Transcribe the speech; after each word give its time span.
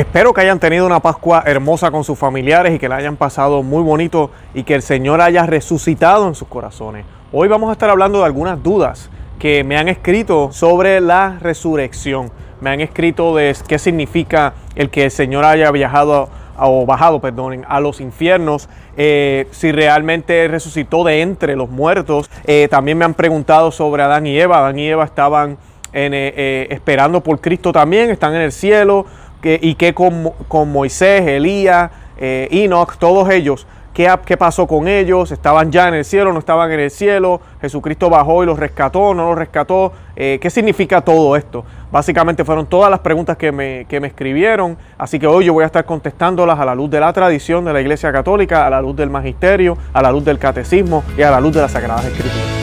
Espero 0.00 0.32
que 0.32 0.40
hayan 0.40 0.58
tenido 0.58 0.86
una 0.86 1.00
Pascua 1.00 1.42
hermosa 1.44 1.90
con 1.90 2.04
sus 2.04 2.18
familiares 2.18 2.74
y 2.74 2.78
que 2.78 2.88
la 2.88 2.96
hayan 2.96 3.18
pasado 3.18 3.62
muy 3.62 3.82
bonito 3.82 4.30
y 4.54 4.62
que 4.62 4.74
el 4.74 4.80
Señor 4.80 5.20
haya 5.20 5.44
resucitado 5.44 6.26
en 6.26 6.34
sus 6.34 6.48
corazones. 6.48 7.04
Hoy 7.32 7.48
vamos 7.48 7.68
a 7.68 7.72
estar 7.72 7.90
hablando 7.90 8.20
de 8.20 8.24
algunas 8.24 8.62
dudas 8.62 9.10
que 9.38 9.62
me 9.62 9.76
han 9.76 9.88
escrito 9.88 10.52
sobre 10.52 11.02
la 11.02 11.36
resurrección. 11.42 12.32
Me 12.62 12.70
han 12.70 12.80
escrito 12.80 13.36
de 13.36 13.54
qué 13.68 13.78
significa 13.78 14.54
el 14.74 14.88
que 14.88 15.04
el 15.04 15.10
Señor 15.10 15.44
haya 15.44 15.70
viajado 15.70 16.30
o 16.56 16.86
bajado, 16.86 17.20
a 17.68 17.80
los 17.80 18.00
infiernos, 18.00 18.70
eh, 18.96 19.48
si 19.50 19.70
realmente 19.70 20.48
resucitó 20.48 21.04
de 21.04 21.20
entre 21.20 21.56
los 21.56 21.68
muertos. 21.68 22.30
Eh, 22.46 22.68
también 22.70 22.96
me 22.96 23.04
han 23.04 23.12
preguntado 23.12 23.70
sobre 23.70 24.02
Adán 24.02 24.26
y 24.26 24.40
Eva. 24.40 24.60
Adán 24.60 24.78
y 24.78 24.88
Eva 24.88 25.04
estaban 25.04 25.58
eh, 25.92 26.68
esperando 26.70 27.20
por 27.20 27.38
Cristo 27.42 27.70
también, 27.70 28.08
están 28.08 28.34
en 28.34 28.40
el 28.40 28.52
cielo, 28.52 29.04
y 29.42 29.74
que 29.74 29.94
con, 29.94 30.32
con, 30.48 30.70
Moisés, 30.70 31.26
Elías, 31.26 31.90
Enoch, 32.18 32.96
todos 32.98 33.30
ellos 33.30 33.66
¿Qué, 33.92 34.36
pasó 34.38 34.68
con 34.68 34.86
ellos? 34.86 35.32
¿Estaban 35.32 35.72
ya 35.72 35.88
en 35.88 35.94
el 35.94 36.04
cielo? 36.04 36.32
¿No 36.32 36.38
estaban 36.38 36.70
en 36.70 36.80
el 36.80 36.90
cielo? 36.90 37.40
¿Jesucristo 37.60 38.08
bajó 38.08 38.42
y 38.42 38.46
los 38.46 38.58
rescató? 38.58 39.14
¿No 39.14 39.28
los 39.30 39.36
rescató? 39.38 39.92
Eh, 40.14 40.38
¿Qué 40.40 40.48
significa 40.48 41.00
todo 41.00 41.34
esto? 41.34 41.64
Básicamente 41.90 42.44
fueron 42.44 42.66
todas 42.66 42.88
las 42.88 43.00
preguntas 43.00 43.36
que 43.36 43.50
me, 43.50 43.86
que 43.88 43.98
me 43.98 44.06
escribieron, 44.06 44.78
así 44.96 45.18
que 45.18 45.26
hoy 45.26 45.46
yo 45.46 45.52
voy 45.52 45.64
a 45.64 45.66
estar 45.66 45.84
contestándolas 45.84 46.58
a 46.58 46.64
la 46.64 46.74
luz 46.74 46.88
de 46.88 47.00
la 47.00 47.12
tradición 47.12 47.64
de 47.64 47.72
la 47.72 47.80
Iglesia 47.80 48.12
Católica, 48.12 48.64
a 48.66 48.70
la 48.70 48.80
luz 48.80 48.94
del 48.94 49.10
Magisterio, 49.10 49.76
a 49.92 50.00
la 50.00 50.12
luz 50.12 50.24
del 50.24 50.38
Catecismo 50.38 51.02
y 51.18 51.22
a 51.22 51.30
la 51.32 51.40
luz 51.40 51.52
de 51.52 51.62
las 51.62 51.72
Sagradas 51.72 52.04
Escrituras. 52.04 52.59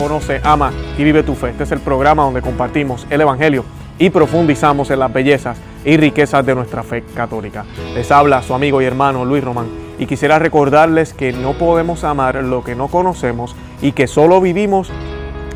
Conoce, 0.00 0.40
Ama 0.42 0.72
y 0.96 1.04
Vive 1.04 1.22
tu 1.22 1.34
Fe. 1.34 1.50
Este 1.50 1.64
es 1.64 1.72
el 1.72 1.80
programa 1.80 2.22
donde 2.22 2.40
compartimos 2.40 3.06
el 3.10 3.20
Evangelio 3.20 3.66
y 3.98 4.08
profundizamos 4.08 4.90
en 4.90 4.98
las 4.98 5.12
bellezas 5.12 5.58
y 5.84 5.98
riquezas 5.98 6.46
de 6.46 6.54
nuestra 6.54 6.82
fe 6.82 7.04
católica. 7.14 7.66
Les 7.94 8.10
habla 8.10 8.42
su 8.42 8.54
amigo 8.54 8.80
y 8.80 8.86
hermano 8.86 9.26
Luis 9.26 9.44
Román 9.44 9.66
y 9.98 10.06
quisiera 10.06 10.38
recordarles 10.38 11.12
que 11.12 11.34
no 11.34 11.52
podemos 11.52 12.02
amar 12.02 12.36
lo 12.36 12.64
que 12.64 12.74
no 12.74 12.88
conocemos 12.88 13.54
y 13.82 13.92
que 13.92 14.06
solo 14.06 14.40
vivimos 14.40 14.90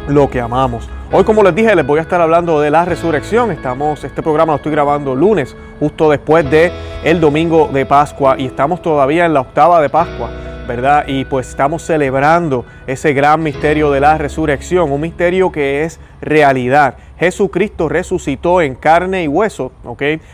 lo 0.09 0.29
que 0.29 0.43
amamos. 0.43 0.91
Hoy, 1.11 1.25
como 1.25 1.43
les 1.43 1.55
dije, 1.55 1.75
les 1.75 1.87
voy 1.87 2.01
a 2.01 2.03
estar 2.03 2.21
hablando 2.21 2.61
de 2.61 2.71
la 2.71 2.85
resurrección. 2.85 3.51
Estamos, 3.51 4.05
este 4.05 4.23
programa 4.23 4.53
lo 4.53 4.57
estoy 4.57 4.73
grabando 4.73 5.15
lunes, 5.15 5.57
justo 5.81 6.11
después 6.11 6.51
de 6.51 6.71
el 7.03 7.19
domingo 7.19 7.71
de 7.73 7.87
Pascua, 7.87 8.35
y 8.37 8.45
estamos 8.45 8.83
todavía 8.83 9.25
en 9.25 9.33
la 9.33 9.41
octava 9.41 9.81
de 9.81 9.89
Pascua. 9.89 10.44
¿Verdad? 10.67 11.05
Y 11.07 11.25
pues 11.25 11.49
estamos 11.49 11.83
celebrando 11.83 12.65
ese 12.87 13.13
gran 13.13 13.43
misterio 13.43 13.91
de 13.91 14.01
la 14.01 14.19
resurrección, 14.19 14.91
un 14.91 15.01
misterio 15.01 15.53
que 15.53 15.85
es 15.85 16.01
realidad. 16.21 16.97
Jesucristo 17.19 17.89
resucitó 17.89 18.61
en 18.61 18.75
carne 18.75 19.25
y 19.25 19.29
hueso. 19.29 19.73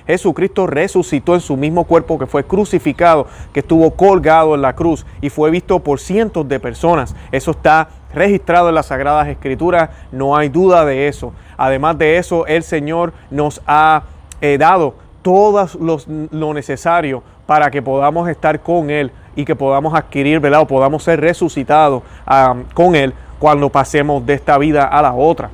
Jesucristo 0.07 0.67
resucitó 0.67 1.35
en 1.35 1.41
su 1.41 1.57
mismo 1.57 1.85
cuerpo 1.85 2.19
que 2.19 2.27
fue 2.27 2.45
crucificado, 2.45 3.27
que 3.53 3.61
estuvo 3.61 3.91
colgado 3.93 4.55
en 4.55 4.63
la 4.63 4.75
cruz 4.75 5.05
y 5.21 5.31
fue 5.31 5.51
visto 5.51 5.81
por 5.81 6.01
cientos 6.01 6.49
de 6.49 6.61
personas. 6.61 7.15
Eso 7.33 7.51
está 7.51 7.89
registrado 8.15 8.69
en 8.69 8.75
las 8.75 8.87
Sagradas 8.87 9.29
Escrituras, 9.29 9.91
no 10.13 10.37
hay 10.37 10.49
duda 10.49 10.85
de 10.85 11.09
eso. 11.09 11.33
Además 11.57 11.99
de 11.99 12.17
eso, 12.17 12.47
el 12.47 12.63
Señor 12.63 13.13
nos 13.31 13.61
ha 13.67 14.05
eh, 14.41 14.57
dado 14.59 14.95
todo 15.23 15.69
lo 16.31 16.55
necesario 16.55 17.23
para 17.47 17.71
que 17.71 17.83
podamos 17.83 18.29
estar 18.29 18.61
con 18.61 18.91
Él 18.91 19.13
y 19.37 19.45
que 19.45 19.55
podamos 19.55 19.95
adquirir, 19.95 20.41
¿verdad? 20.41 20.61
O 20.63 20.67
podamos 20.67 21.03
ser 21.03 21.21
resucitados 21.21 22.03
con 22.75 22.97
Él 22.97 23.15
cuando 23.39 23.71
pasemos 23.71 24.25
de 24.25 24.35
esta 24.35 24.59
vida 24.59 24.85
a 24.85 25.03
la 25.03 25.13
otra. 25.15 25.51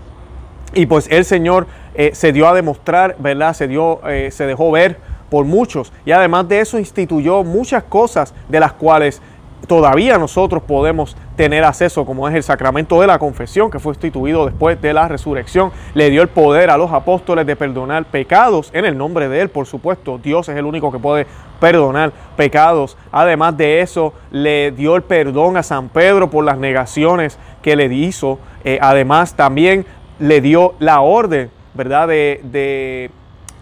Y 0.75 0.87
pues 0.87 1.09
el 1.11 1.25
Señor 1.25 1.67
eh, 1.95 2.11
se 2.13 2.33
dio 2.33 2.49
a 2.49 2.55
demostrar, 2.55 3.17
¿verdad? 3.19 3.55
Se, 3.55 3.69
dio, 3.69 4.01
eh, 4.09 4.31
se 4.31 4.47
dejó 4.47 4.71
ver 4.71 4.99
por 5.31 5.45
muchos 5.45 5.93
y 6.05 6.13
además 6.13 6.49
de 6.49 6.61
eso 6.61 6.79
instituyó 6.79 7.43
muchas 7.43 7.83
cosas 7.85 8.35
de 8.49 8.61
las 8.61 8.73
cuales 8.73 9.21
todavía 9.67 10.19
nosotros 10.19 10.63
podemos 10.63 11.17
tener 11.37 11.65
acceso, 11.65 12.05
como 12.05 12.29
es 12.29 12.35
el 12.35 12.43
sacramento 12.43 13.01
de 13.01 13.07
la 13.07 13.19
confesión, 13.19 13.71
que 13.71 13.79
fue 13.79 13.93
instituido 13.93 14.47
después 14.47 14.81
de 14.81 14.93
la 14.93 15.09
resurrección. 15.09 15.73
Le 15.95 16.11
dio 16.11 16.23
el 16.23 16.29
poder 16.29 16.71
a 16.71 16.77
los 16.77 16.93
apóstoles 16.93 17.47
de 17.47 17.57
perdonar 17.57 18.05
pecados 18.07 18.71
en 18.73 18.85
el 18.85 18.97
nombre 18.97 19.29
de 19.29 19.43
Él, 19.43 19.49
por 19.49 19.67
supuesto. 19.67 20.19
Dios 20.19 20.49
es 20.49 20.57
el 20.57 20.65
único 20.65 20.93
que 20.93 20.99
puede 20.99 21.27
perdonar 21.61 22.13
pecados. 22.37 22.97
Además 23.13 23.57
de 23.57 23.81
eso, 23.81 24.13
le 24.31 24.71
dio 24.71 24.97
el 24.97 25.03
perdón 25.03 25.57
a 25.57 25.63
San 25.63 25.89
Pedro 25.89 26.31
por 26.31 26.45
las 26.45 26.59
negaciones 26.59 27.39
que 27.63 27.77
le 27.77 27.93
hizo. 27.93 28.39
Eh, 28.65 28.79
además, 28.81 29.35
también 29.35 29.85
le 30.19 30.41
dio 30.41 30.75
la 30.79 31.01
orden, 31.01 31.51
¿verdad?, 31.75 32.09
de, 32.09 33.11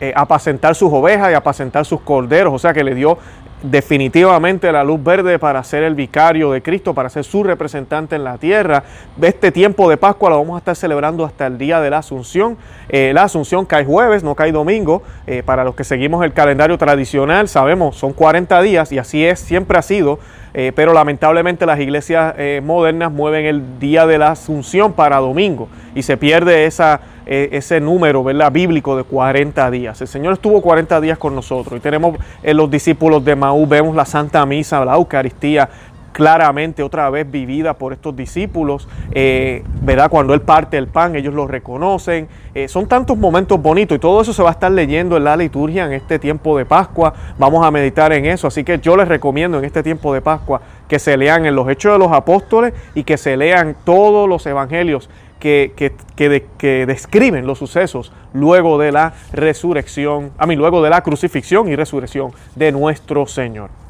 eh, 0.00 0.12
apacentar 0.16 0.75
sus 0.75 0.93
ovejas 0.93 1.31
y 1.31 1.34
apacentar 1.34 1.84
sus 1.84 2.00
corderos, 2.00 2.53
o 2.53 2.59
sea 2.59 2.75
que 2.75 2.82
le 2.82 2.94
dio 2.94 3.16
definitivamente 3.64 4.70
la 4.70 4.84
luz 4.84 5.02
verde 5.02 5.38
para 5.38 5.64
ser 5.64 5.82
el 5.82 5.94
vicario 5.94 6.52
de 6.52 6.62
Cristo, 6.62 6.92
para 6.92 7.08
ser 7.08 7.25
su 7.25 7.42
representante 7.42 8.14
en 8.14 8.25
la 8.25 8.36
tierra. 8.36 8.84
Este 9.20 9.50
tiempo 9.50 9.88
de 9.88 9.97
Pascua 9.97 10.30
lo 10.30 10.38
vamos 10.38 10.56
a 10.56 10.58
estar 10.58 10.76
celebrando 10.76 11.25
hasta 11.25 11.47
el 11.47 11.56
día 11.56 11.80
de 11.80 11.91
la 11.91 11.98
Asunción. 11.98 12.58
Eh, 12.88 13.12
la 13.14 13.22
Asunción 13.22 13.64
cae 13.64 13.84
jueves, 13.84 14.22
no 14.22 14.34
cae 14.34 14.52
domingo. 14.52 15.02
Eh, 15.26 15.42
para 15.44 15.64
los 15.64 15.75
que 15.75 15.84
seguimos 15.84 16.25
el 16.25 16.34
calendario 16.34 16.76
tradicional, 16.76 17.48
sabemos, 17.48 17.97
son 17.97 18.12
40 18.12 18.60
días 18.60 18.92
y 18.92 18.98
así 18.98 19.25
es, 19.25 19.41
siempre 19.41 19.78
ha 19.78 19.82
sido. 19.82 20.19
Eh, 20.56 20.72
pero 20.75 20.92
lamentablemente 20.92 21.66
las 21.66 21.81
iglesias 21.81 22.34
modernas 22.62 23.10
mueven 23.10 23.44
el 23.44 23.81
día 23.81 24.06
de 24.06 24.19
la 24.19 24.28
Asunción 24.28 24.92
para 24.92 25.19
domingo 25.19 25.69
y 25.97 26.03
se 26.03 26.16
pierde 26.16 26.65
esa 26.66 27.00
eh, 27.26 27.48
ese 27.53 27.81
número 27.81 28.22
¿verdad? 28.22 28.53
bíblico 28.53 28.98
de 28.98 29.03
40 29.03 29.70
días. 29.70 29.98
El 29.98 30.09
Señor 30.09 30.34
estuvo 30.34 30.60
40 30.60 31.00
días 31.00 31.16
con 31.16 31.34
nosotros 31.34 31.78
y 31.78 31.81
tenemos 31.81 32.19
en 32.43 32.56
los 32.56 32.70
discípulos 32.70 33.25
de 33.25 33.34
Maú, 33.34 33.66
vemos 33.66 33.97
la 33.97 34.04
Santa 34.04 34.44
Misa, 34.44 34.84
la 34.84 34.94
Eucaristía 34.94 35.70
claramente 36.14 36.84
otra 36.84 37.10
vez 37.10 37.28
vivida 37.28 37.75
por 37.75 37.92
estos 37.92 38.14
discípulos, 38.14 38.88
eh, 39.10 39.64
¿verdad? 39.82 40.08
Cuando 40.08 40.32
Él 40.32 40.42
parte 40.42 40.78
el 40.78 40.86
pan, 40.86 41.16
ellos 41.16 41.34
lo 41.34 41.48
reconocen. 41.48 42.28
Eh, 42.54 42.69
son 42.69 42.86
tantos 42.86 43.19
momentos 43.19 43.60
bonitos 43.60 43.97
y 43.97 43.98
todo 43.98 44.22
eso 44.22 44.32
se 44.32 44.41
va 44.41 44.50
a 44.50 44.52
estar 44.52 44.70
leyendo 44.70 45.16
en 45.16 45.25
la 45.25 45.36
liturgia 45.36 45.86
en 45.86 45.92
este 45.92 46.20
tiempo 46.20 46.56
de 46.56 46.64
Pascua. 46.64 47.12
Vamos 47.36 47.66
a 47.66 47.72
meditar 47.72 48.12
en 48.12 48.26
eso. 48.26 48.47
Así 48.47 48.62
que 48.62 48.78
yo 48.78 48.97
les 48.97 49.08
recomiendo 49.08 49.58
en 49.58 49.64
este 49.64 49.82
tiempo 49.82 50.14
de 50.14 50.22
Pascua 50.22 50.60
que 50.88 51.00
se 51.00 51.16
lean 51.16 51.47
en 51.47 51.56
los 51.56 51.69
Hechos 51.69 51.94
de 51.94 51.98
los 51.98 52.12
Apóstoles 52.12 52.75
y 52.94 53.02
que 53.02 53.19
se 53.19 53.36
lean 53.36 53.76
todos 53.84 54.28
los 54.28 54.46
evangelios 54.46 55.10
que, 55.41 55.72
que, 55.76 56.86
describen 56.86 57.46
los 57.46 57.58
sucesos 57.58 58.12
luego 58.32 58.78
de 58.78 58.92
la 58.92 59.12
resurrección, 59.32 60.31
a 60.38 60.46
mí, 60.46 60.54
luego 60.54 60.81
de 60.81 60.91
la 60.91 61.02
crucifixión 61.02 61.69
y 61.69 61.76
resurrección 61.76 62.31
de 62.54 62.70
nuestro 62.70 63.26
Señor. 63.26 63.84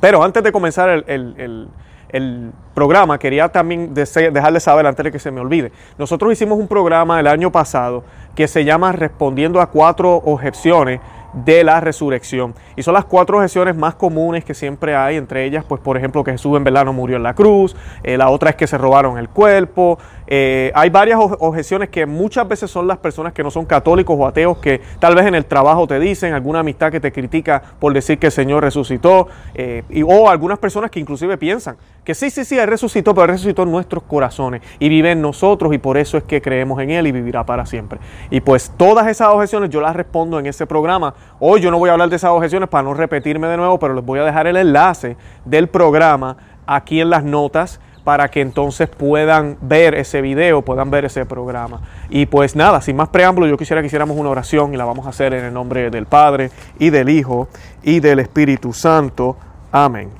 Pero 0.00 0.22
antes 0.22 0.42
de 0.42 0.52
comenzar 0.52 0.88
el, 0.88 1.68
el 2.10 2.52
programa, 2.74 3.18
quería 3.18 3.48
también 3.48 3.92
dejarles 3.94 4.62
saber 4.62 4.86
antes 4.86 5.04
de 5.04 5.12
que 5.12 5.18
se 5.18 5.30
me 5.30 5.40
olvide. 5.40 5.72
Nosotros 5.98 6.32
hicimos 6.32 6.58
un 6.58 6.68
programa 6.68 7.20
el 7.20 7.26
año 7.26 7.52
pasado 7.52 8.04
que 8.34 8.48
se 8.48 8.64
llama 8.64 8.92
Respondiendo 8.92 9.60
a 9.60 9.66
cuatro 9.66 10.14
objeciones 10.14 11.00
de 11.32 11.64
la 11.64 11.80
resurrección. 11.80 12.54
Y 12.76 12.82
son 12.82 12.94
las 12.94 13.04
cuatro 13.04 13.38
objeciones 13.38 13.76
más 13.76 13.94
comunes 13.94 14.44
que 14.44 14.54
siempre 14.54 14.94
hay, 14.94 15.16
entre 15.16 15.44
ellas, 15.44 15.64
pues 15.66 15.80
por 15.80 15.96
ejemplo, 15.96 16.24
que 16.24 16.32
Jesús 16.32 16.56
en 16.56 16.64
verdad 16.64 16.84
no 16.84 16.92
murió 16.92 17.16
en 17.16 17.22
la 17.22 17.34
cruz, 17.34 17.76
eh, 18.02 18.16
la 18.16 18.30
otra 18.30 18.50
es 18.50 18.56
que 18.56 18.66
se 18.66 18.78
robaron 18.78 19.18
el 19.18 19.28
cuerpo. 19.28 19.98
Eh, 20.26 20.72
hay 20.74 20.90
varias 20.90 21.18
objeciones 21.20 21.88
que 21.88 22.06
muchas 22.06 22.46
veces 22.46 22.70
son 22.70 22.86
las 22.86 22.98
personas 22.98 23.32
que 23.32 23.42
no 23.42 23.50
son 23.50 23.64
católicos 23.64 24.16
o 24.18 24.26
ateos 24.26 24.58
que 24.58 24.80
tal 24.98 25.14
vez 25.14 25.26
en 25.26 25.34
el 25.34 25.44
trabajo 25.44 25.86
te 25.86 25.98
dicen, 25.98 26.34
alguna 26.34 26.60
amistad 26.60 26.90
que 26.90 27.00
te 27.00 27.12
critica 27.12 27.62
por 27.78 27.92
decir 27.92 28.18
que 28.18 28.26
el 28.26 28.32
Señor 28.32 28.62
resucitó, 28.62 29.28
eh, 29.54 29.84
y, 29.88 30.02
o 30.02 30.28
algunas 30.28 30.58
personas 30.58 30.90
que 30.90 31.00
inclusive 31.00 31.38
piensan 31.38 31.76
que 32.08 32.14
sí, 32.14 32.30
sí, 32.30 32.46
sí, 32.46 32.58
Él 32.58 32.66
resucitó, 32.66 33.12
pero 33.12 33.24
Él 33.24 33.32
resucitó 33.32 33.64
en 33.64 33.70
nuestros 33.70 34.02
corazones 34.02 34.62
y 34.78 34.88
vive 34.88 35.10
en 35.10 35.20
nosotros 35.20 35.74
y 35.74 35.78
por 35.78 35.98
eso 35.98 36.16
es 36.16 36.24
que 36.24 36.40
creemos 36.40 36.80
en 36.80 36.88
Él 36.88 37.06
y 37.06 37.12
vivirá 37.12 37.44
para 37.44 37.66
siempre. 37.66 37.98
Y 38.30 38.40
pues 38.40 38.72
todas 38.78 39.06
esas 39.08 39.28
objeciones 39.28 39.68
yo 39.68 39.82
las 39.82 39.94
respondo 39.94 40.38
en 40.38 40.46
ese 40.46 40.66
programa. 40.66 41.12
Hoy 41.40 41.60
yo 41.60 41.70
no 41.70 41.78
voy 41.78 41.88
a 41.88 41.92
hablar 41.92 42.08
de 42.08 42.16
esas 42.16 42.30
objeciones 42.30 42.68
para 42.68 42.82
no 42.82 42.94
repetirme 42.94 43.46
de 43.48 43.56
nuevo, 43.56 43.78
pero 43.78 43.94
les 43.94 44.04
voy 44.04 44.18
a 44.18 44.24
dejar 44.24 44.46
el 44.46 44.56
enlace 44.56 45.16
del 45.44 45.68
programa 45.68 46.36
aquí 46.66 47.00
en 47.00 47.10
las 47.10 47.24
notas 47.24 47.80
para 48.08 48.30
que 48.30 48.40
entonces 48.40 48.88
puedan 48.88 49.58
ver 49.60 49.94
ese 49.94 50.22
video, 50.22 50.62
puedan 50.62 50.90
ver 50.90 51.04
ese 51.04 51.26
programa. 51.26 51.82
Y 52.08 52.26
pues 52.26 52.56
nada, 52.56 52.80
sin 52.80 52.96
más 52.96 53.10
preámbulo, 53.10 53.46
yo 53.46 53.58
quisiera 53.58 53.82
que 53.82 53.86
hiciéramos 53.86 54.16
una 54.16 54.30
oración 54.30 54.72
y 54.72 54.78
la 54.78 54.86
vamos 54.86 55.06
a 55.06 55.10
hacer 55.10 55.34
en 55.34 55.44
el 55.44 55.52
nombre 55.52 55.90
del 55.90 56.06
Padre 56.06 56.50
y 56.78 56.90
del 56.90 57.10
Hijo 57.10 57.48
y 57.82 58.00
del 58.00 58.20
Espíritu 58.20 58.72
Santo. 58.72 59.36
Amén. 59.70 60.10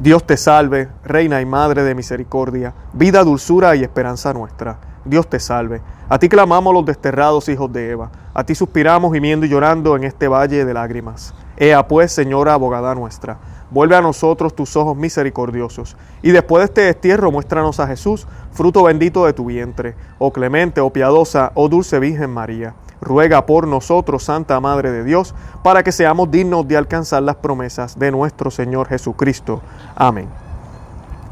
Dios 0.00 0.24
te 0.24 0.36
salve, 0.36 0.88
Reina 1.04 1.40
y 1.40 1.44
Madre 1.44 1.82
de 1.82 1.94
Misericordia, 1.94 2.72
vida, 2.92 3.22
dulzura 3.24 3.76
y 3.76 3.82
esperanza 3.82 4.32
nuestra. 4.32 4.78
Dios 5.08 5.28
te 5.28 5.40
salve. 5.40 5.80
A 6.08 6.18
ti 6.18 6.28
clamamos 6.28 6.72
los 6.72 6.84
desterrados 6.84 7.48
hijos 7.48 7.72
de 7.72 7.90
Eva. 7.90 8.10
A 8.34 8.44
ti 8.44 8.54
suspiramos 8.54 9.12
gimiendo 9.12 9.46
y 9.46 9.48
llorando 9.48 9.96
en 9.96 10.04
este 10.04 10.28
valle 10.28 10.64
de 10.64 10.74
lágrimas. 10.74 11.34
Ea 11.56 11.86
pues, 11.86 12.12
Señora 12.12 12.54
abogada 12.54 12.94
nuestra 12.94 13.38
vuelve 13.70 13.96
a 13.96 14.00
nosotros 14.00 14.54
tus 14.54 14.76
ojos 14.76 14.96
misericordiosos. 14.96 15.96
Y 16.22 16.30
después 16.30 16.60
de 16.60 16.64
este 16.66 16.80
destierro, 16.82 17.30
muéstranos 17.30 17.80
a 17.80 17.86
Jesús, 17.86 18.26
fruto 18.52 18.82
bendito 18.84 19.26
de 19.26 19.32
tu 19.32 19.46
vientre, 19.46 19.94
oh 20.18 20.32
clemente, 20.32 20.80
oh 20.80 20.90
piadosa, 20.90 21.52
oh 21.54 21.68
dulce 21.68 21.98
Virgen 21.98 22.30
María. 22.30 22.74
Ruega 23.00 23.46
por 23.46 23.66
nosotros, 23.68 24.24
Santa 24.24 24.58
Madre 24.58 24.90
de 24.90 25.04
Dios, 25.04 25.34
para 25.62 25.82
que 25.82 25.92
seamos 25.92 26.30
dignos 26.30 26.66
de 26.66 26.76
alcanzar 26.76 27.22
las 27.22 27.36
promesas 27.36 27.98
de 27.98 28.10
nuestro 28.10 28.50
Señor 28.50 28.88
Jesucristo. 28.88 29.60
Amén. 29.94 30.28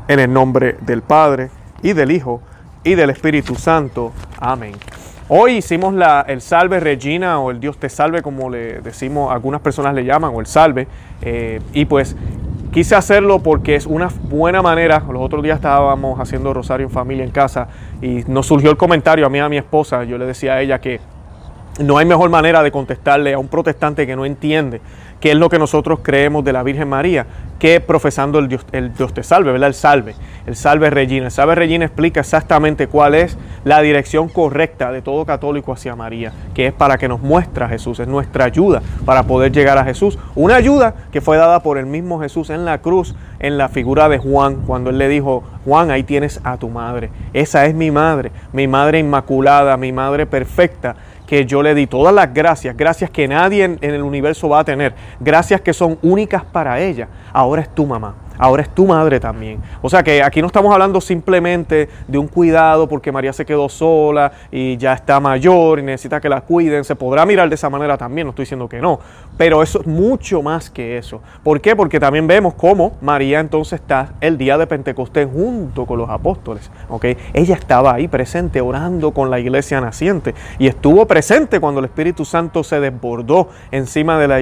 En 0.07 0.21
el 0.21 0.33
nombre 0.33 0.77
del 0.83 1.03
Padre, 1.03 1.51
y 1.83 1.93
del 1.93 2.11
Hijo, 2.11 2.41
y 2.87 2.95
del 2.95 3.11
Espíritu 3.11 3.57
Santo. 3.57 4.13
Amén. 4.39 4.73
Hoy 5.29 5.57
hicimos 5.57 5.93
la, 5.93 6.25
el 6.29 6.41
salve 6.41 6.79
Regina 6.79 7.41
o 7.41 7.51
el 7.51 7.59
Dios 7.59 7.79
te 7.79 7.89
salve 7.89 8.23
como 8.23 8.49
le 8.49 8.81
decimos, 8.81 9.33
algunas 9.33 9.61
personas 9.61 9.93
le 9.93 10.05
llaman, 10.05 10.31
o 10.33 10.39
el 10.39 10.47
salve. 10.47 10.87
Eh, 11.21 11.61
y 11.73 11.85
pues 11.87 12.15
quise 12.73 12.95
hacerlo 12.95 13.41
porque 13.41 13.75
es 13.75 13.87
una 13.87 14.09
buena 14.29 14.63
manera. 14.63 15.03
Los 15.11 15.21
otros 15.21 15.43
días 15.43 15.57
estábamos 15.57 16.21
haciendo 16.21 16.55
rosario 16.55 16.87
en 16.87 16.93
familia 16.93 17.25
en 17.25 17.33
casa 17.33 17.67
y 18.01 18.23
nos 18.29 18.47
surgió 18.47 18.71
el 18.71 18.77
comentario 18.77 19.27
a 19.27 19.31
mí 19.31 19.41
a 19.41 19.49
mi 19.49 19.57
esposa. 19.57 20.05
Yo 20.05 20.17
le 20.17 20.25
decía 20.25 20.55
a 20.55 20.61
ella 20.61 20.81
que 20.81 21.01
no 21.81 21.99
hay 21.99 22.07
mejor 22.07 22.31
manera 22.31 22.63
de 22.63 22.71
contestarle 22.71 23.35
a 23.35 23.39
un 23.41 23.49
protestante 23.49 24.07
que 24.07 24.15
no 24.15 24.25
entiende 24.25 24.81
qué 25.21 25.33
es 25.33 25.37
lo 25.37 25.49
que 25.49 25.59
nosotros 25.59 26.01
creemos 26.03 26.45
de 26.45 26.53
la 26.53 26.63
Virgen 26.63 26.89
María, 26.89 27.27
que 27.59 27.81
profesando 27.81 28.39
el 28.39 28.49
Dios, 28.49 28.67
el 28.73 28.95
Dios 28.95 29.15
te 29.15 29.23
salve, 29.23 29.51
¿verdad? 29.51 29.69
El 29.69 29.75
salve, 29.75 30.15
el 30.47 30.57
salve 30.57 30.91
Regina. 30.91 31.27
El 31.27 31.31
salve 31.31 31.55
Regina 31.55 31.87
explica 31.87 32.21
exactamente 32.21 32.87
cuál 32.87 33.15
es 33.15 33.39
la 33.65 33.81
dirección 33.81 34.29
correcta 34.29 34.93
de 34.93 35.01
todo 35.01 35.25
católico 35.25 35.73
hacia 35.73 35.97
María, 35.97 36.33
que 36.55 36.67
es 36.67 36.73
para 36.73 36.99
que 36.99 37.09
nos 37.09 37.21
muestra 37.21 37.69
Jesús, 37.69 37.99
es 38.01 38.09
nuestra 38.09 38.45
ayuda 38.45 38.83
para 39.05 39.23
poder 39.23 39.53
llegar 39.53 39.79
a 39.79 39.85
Jesús. 39.85 40.19
Una 40.35 40.57
ayuda 40.57 40.95
que 41.11 41.21
fue 41.21 41.37
dada 41.39 41.61
por 41.61 41.79
el 41.79 41.87
mismo 41.87 42.21
Jesús 42.21 42.51
en 42.51 42.65
la 42.65 42.79
cruz, 42.79 43.15
en 43.39 43.57
la 43.57 43.69
figura 43.69 44.09
de 44.09 44.19
Juan, 44.19 44.63
cuando 44.67 44.91
él 44.91 44.99
le 44.99 45.09
dijo, 45.09 45.43
Juan, 45.65 45.91
ahí 45.91 46.03
tienes 46.03 46.41
a 46.45 46.59
tu 46.59 46.69
madre. 46.69 47.11
Esa 47.33 47.67
es 47.67 47.75
mi 47.75 47.91
madre, 47.91 48.33
mi 48.53 48.69
madre 48.69 48.99
inmaculada, 48.99 49.77
mi 49.77 49.93
madre 49.93 50.27
perfecta 50.27 50.95
que 51.27 51.45
yo 51.45 51.63
le 51.63 51.75
di 51.75 51.87
todas 51.87 52.15
las 52.15 52.33
gracias, 52.33 52.77
gracias 52.77 53.11
que 53.11 53.29
nadie 53.29 53.65
en, 53.65 53.79
el 53.81 54.03
universo 54.03 54.49
va 54.49 54.61
a 54.61 54.65
tener, 54.65 54.95
gracias 55.21 55.61
que 55.61 55.73
son 55.73 55.99
únicas 56.03 56.45
para 56.45 56.81
ella. 56.81 57.09
Ahora 57.33 57.63
es 57.63 57.75
tu 57.75 57.87
mamá 57.87 58.15
ahora 58.39 58.63
es 58.63 58.69
tu 58.71 58.87
madre 58.87 59.21
también. 59.21 59.61
O 59.83 59.89
sea 59.89 60.03
que 60.03 60.23
aquí 60.23 60.41
no 60.41 60.47
estamos 60.49 60.73
hablando 60.73 61.01
simplemente 61.01 61.89
de 62.07 62.19
un 62.19 62.29
cuidado 62.29 62.89
porque 62.89 63.13
María 63.13 63.33
se 63.33 63.45
quedó 63.45 63.69
sola 63.69 64.33
y 64.51 64.77
ya 64.77 64.93
está 64.93 65.21
mayor 65.21 65.79
y 65.79 65.83
necesita 65.83 66.21
que 66.21 66.29
la 66.29 66.41
cuiden. 66.43 66.85
Se 66.85 66.97
podrá 66.97 67.25
mirar 67.27 67.49
de 67.49 67.55
esa 67.55 67.71
manera 67.71 67.97
también, 67.97 68.27
no 68.27 68.31
estoy 68.31 68.45
diciendo 68.45 68.69
que 68.69 68.81
no. 68.81 69.01
Pero 69.37 69.63
eso 69.63 69.81
es 69.81 69.87
mucho 69.87 70.43
más 70.43 70.71
que 70.71 70.97
eso. 70.97 71.21
¿Por 71.43 71.61
qué? 71.61 71.77
Porque 71.77 72.01
también 72.01 72.27
vemos 72.27 72.55
cómo 72.55 72.93
María 73.01 73.41
entonces 73.41 73.81
está 73.81 74.15
el 74.21 74.39
día 74.39 74.57
de 74.57 74.67
Pentecostés 74.67 75.29
junto 75.31 75.85
con 75.85 75.99
los 75.99 76.09
apóstoles. 76.09 76.71
¿okay? 76.89 77.17
Ella 77.35 77.55
estaba 77.55 77.95
ahí 77.95 78.09
presente 78.09 78.61
orando 78.61 79.11
con 79.11 79.31
la 79.31 79.39
iglesia 79.39 79.81
naciente 79.81 80.35
y 80.59 80.67
estuvo 80.67 81.07
presente 81.07 81.61
cuando 81.61 81.81
el 81.81 81.87
Espíritu 81.87 82.25
Santo 82.25 82.65
se 82.65 82.81
desbordó 82.81 83.49
encima 83.71 84.19
de 84.19 84.29
la, 84.29 84.41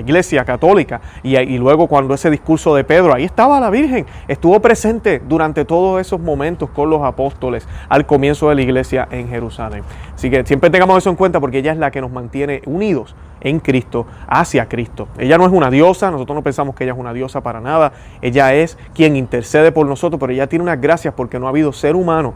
iglesia 0.00 0.44
católica 0.44 1.00
y, 1.22 1.36
y 1.36 1.58
luego 1.58 1.86
cuando 1.86 2.14
ese 2.14 2.30
discurso 2.30 2.74
de 2.74 2.84
Pedro, 2.84 3.12
ahí 3.12 3.24
estaba 3.24 3.60
la 3.60 3.70
Virgen, 3.70 4.06
estuvo 4.28 4.58
presente 4.60 5.20
durante 5.28 5.64
todos 5.64 6.00
esos 6.00 6.20
momentos 6.20 6.70
con 6.70 6.88
los 6.88 7.02
apóstoles 7.02 7.68
al 7.88 8.06
comienzo 8.06 8.48
de 8.48 8.54
la 8.54 8.62
iglesia 8.62 9.08
en 9.10 9.28
Jerusalén. 9.28 9.82
Así 10.14 10.30
que 10.30 10.44
siempre 10.46 10.70
tengamos 10.70 10.98
eso 10.98 11.10
en 11.10 11.16
cuenta 11.16 11.40
porque 11.40 11.58
ella 11.58 11.72
es 11.72 11.78
la 11.78 11.90
que 11.90 12.00
nos 12.00 12.10
mantiene 12.10 12.62
unidos 12.66 13.14
en 13.40 13.60
Cristo, 13.60 14.06
hacia 14.26 14.68
Cristo. 14.68 15.08
Ella 15.18 15.38
no 15.38 15.46
es 15.46 15.52
una 15.52 15.70
diosa, 15.70 16.10
nosotros 16.10 16.34
no 16.34 16.42
pensamos 16.42 16.74
que 16.74 16.84
ella 16.84 16.92
es 16.92 16.98
una 16.98 17.12
diosa 17.12 17.42
para 17.42 17.60
nada, 17.60 17.92
ella 18.22 18.54
es 18.54 18.76
quien 18.94 19.16
intercede 19.16 19.72
por 19.72 19.86
nosotros, 19.86 20.18
pero 20.20 20.32
ella 20.32 20.46
tiene 20.46 20.62
unas 20.62 20.80
gracias 20.80 21.14
porque 21.14 21.38
no 21.38 21.46
ha 21.46 21.50
habido 21.50 21.72
ser 21.72 21.96
humano 21.96 22.34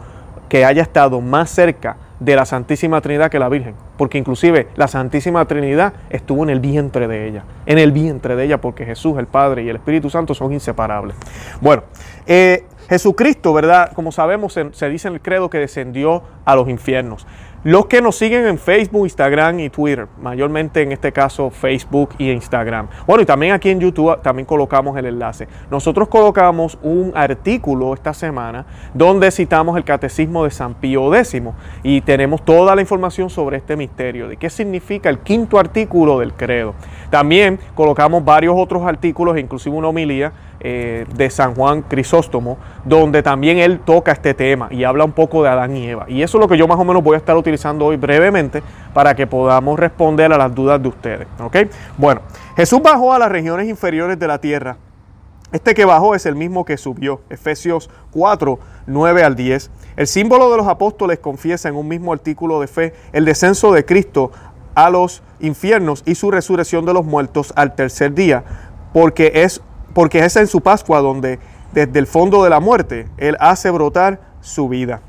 que 0.49 0.65
haya 0.65 0.83
estado 0.83 1.21
más 1.21 1.51
cerca 1.51 1.97
de 2.21 2.37
la 2.37 2.45
Santísima 2.45 3.01
Trinidad 3.01 3.31
que 3.31 3.39
la 3.39 3.49
Virgen, 3.49 3.75
porque 3.97 4.19
inclusive 4.19 4.69
la 4.77 4.89
Santísima 4.89 5.45
Trinidad 5.47 5.95
estuvo 6.11 6.43
en 6.45 6.51
el 6.51 6.61
vientre 6.61 7.09
de 7.09 7.29
ella, 7.29 7.45
en 7.67 7.79
el 7.79 7.93
vientre 7.93 8.37
de 8.37 8.45
ella, 8.45 8.61
porque 8.61 8.85
Jesús, 8.85 9.19
el 9.19 9.27
Padre 9.27 9.65
y 9.65 9.69
el 9.69 9.77
Espíritu 9.77 10.11
Santo 10.11 10.35
son 10.35 10.53
inseparables. 10.53 11.17
Bueno, 11.61 11.83
eh, 12.27 12.65
Jesucristo, 12.89 13.53
¿verdad? 13.53 13.93
Como 13.95 14.13
sabemos, 14.13 14.53
se, 14.53 14.89
dice 14.89 15.09
en 15.09 15.15
el 15.15 15.21
credo 15.21 15.49
que 15.49 15.59
descendió 15.59 16.23
a 16.45 16.55
los 16.55 16.69
infiernos. 16.69 17.27
Los 17.65 17.87
que 17.87 18.03
nos 18.03 18.17
siguen 18.17 18.47
en 18.47 18.59
Facebook, 18.59 19.07
Instagram 19.07 19.59
y 19.59 19.71
Twitter, 19.71 20.07
mayormente 20.21 20.83
en 20.83 20.93
este 20.93 21.13
caso 21.13 21.49
Facebook 21.49 22.11
y 22.19 22.31
Instagram. 22.31 22.89
Bueno, 23.07 23.23
y 23.23 23.25
también 23.25 23.55
aquí 23.55 23.71
en 23.71 23.81
YouTube 23.81 24.21
también 24.21 24.45
colocamos 24.45 24.99
el 24.99 25.07
enlace. 25.07 25.49
Nosotros 25.71 26.09
colocamos 26.09 26.77
un 26.83 27.13
artículo 27.15 27.95
esta 27.95 28.13
semana 28.13 28.67
donde 28.93 29.31
citamos 29.31 29.79
el 29.79 29.85
Catecismo 29.85 30.45
de 30.45 30.51
San 30.51 30.75
Pío 30.75 31.15
X 31.15 31.41
y 31.83 32.03
tenemos 32.03 32.45
toda 32.45 32.77
la 32.77 32.83
información 32.83 33.31
sobre 33.31 33.57
este 33.57 33.77
misterio, 33.77 34.29
de 34.29 34.37
qué 34.37 34.51
significa 34.51 35.09
el 35.09 35.21
quinto 35.21 35.59
artículo 35.59 36.19
del 36.19 36.35
credo. 36.35 36.75
También 37.09 37.59
colocamos 37.75 38.23
varios 38.23 38.57
otros 38.59 38.83
artículos, 38.83 39.39
inclusive 39.39 39.75
una 39.75 39.89
homilía 39.89 40.35
eh, 40.67 41.05
de 41.15 41.29
San 41.29 41.55
Juan 41.55 41.83
Crisóstomo, 41.83 42.57
donde 42.87 43.23
también 43.23 43.59
él 43.59 43.81
toca 43.81 44.13
este 44.13 44.33
tema 44.33 44.69
y 44.71 44.85
habla 44.85 45.05
un 45.05 45.13
poco 45.13 45.43
de 45.43 45.51
Adán 45.51 45.77
y 45.77 45.87
Eva. 45.87 46.07
Y 46.09 46.23
eso 46.23 46.39
es 46.39 46.41
lo 46.41 46.49
que 46.49 46.57
yo 46.57 46.67
más 46.67 46.79
o 46.79 46.85
menos 46.85 47.05
voy 47.05 47.17
a 47.17 47.19
estar 47.19 47.37
utilizando 47.37 47.85
hoy 47.85 47.99
brevemente 47.99 48.63
para 48.95 49.15
que 49.15 49.27
podamos 49.27 49.79
responder 49.79 50.33
a 50.33 50.39
las 50.39 50.55
dudas 50.55 50.81
de 50.81 50.89
ustedes. 50.89 51.29
Bueno, 51.99 52.23
Jesús 52.57 52.81
bajó 52.81 53.13
a 53.13 53.19
las 53.19 53.31
regiones 53.31 53.69
inferiores 53.69 54.19
de 54.19 54.27
la 54.27 54.41
tierra. 54.41 54.79
Este 55.53 55.75
que 55.75 55.85
bajó 55.85 56.15
es 56.15 56.25
el 56.25 56.35
mismo 56.35 56.65
que 56.65 56.79
subió. 56.79 57.21
Efesios 57.29 57.91
4, 58.13 58.59
9 58.87 59.23
al 59.23 59.37
10. 59.37 59.71
El 59.97 60.07
símbolo 60.07 60.51
de 60.51 60.57
los 60.57 60.67
apóstoles 60.67 61.19
confiesa 61.19 61.69
en 61.69 61.77
un 61.77 61.89
mismo 61.89 62.11
artículo 62.15 62.59
de 62.63 62.69
fe 62.69 62.95
el 63.13 63.27
descenso 63.27 63.71
de 63.71 63.85
Cristo 63.85 64.33
a 64.75 64.89
los 64.89 65.23
infiernos 65.41 66.03
y 66.07 66.15
su 66.15 66.31
resurrección 66.31 66.87
de 66.87 66.95
los 66.95 67.05
muertos 67.05 67.53
al 67.55 67.75
tercer 67.75 68.15
día, 68.15 68.45
porque 68.95 69.31
es 69.35 69.61
porque 69.95 70.25
es 70.25 70.37
en 70.37 70.47
su 70.47 70.61
Pascua 70.61 71.01
donde 71.01 71.39
desde 71.73 71.99
el 71.99 72.07
fondo 72.07 72.45
de 72.45 72.51
la 72.51 72.61
muerte 72.61 73.09
Él 73.17 73.37
hace 73.41 73.71
brotar 73.71 74.21
su 74.41 74.69
vida. 74.69 75.01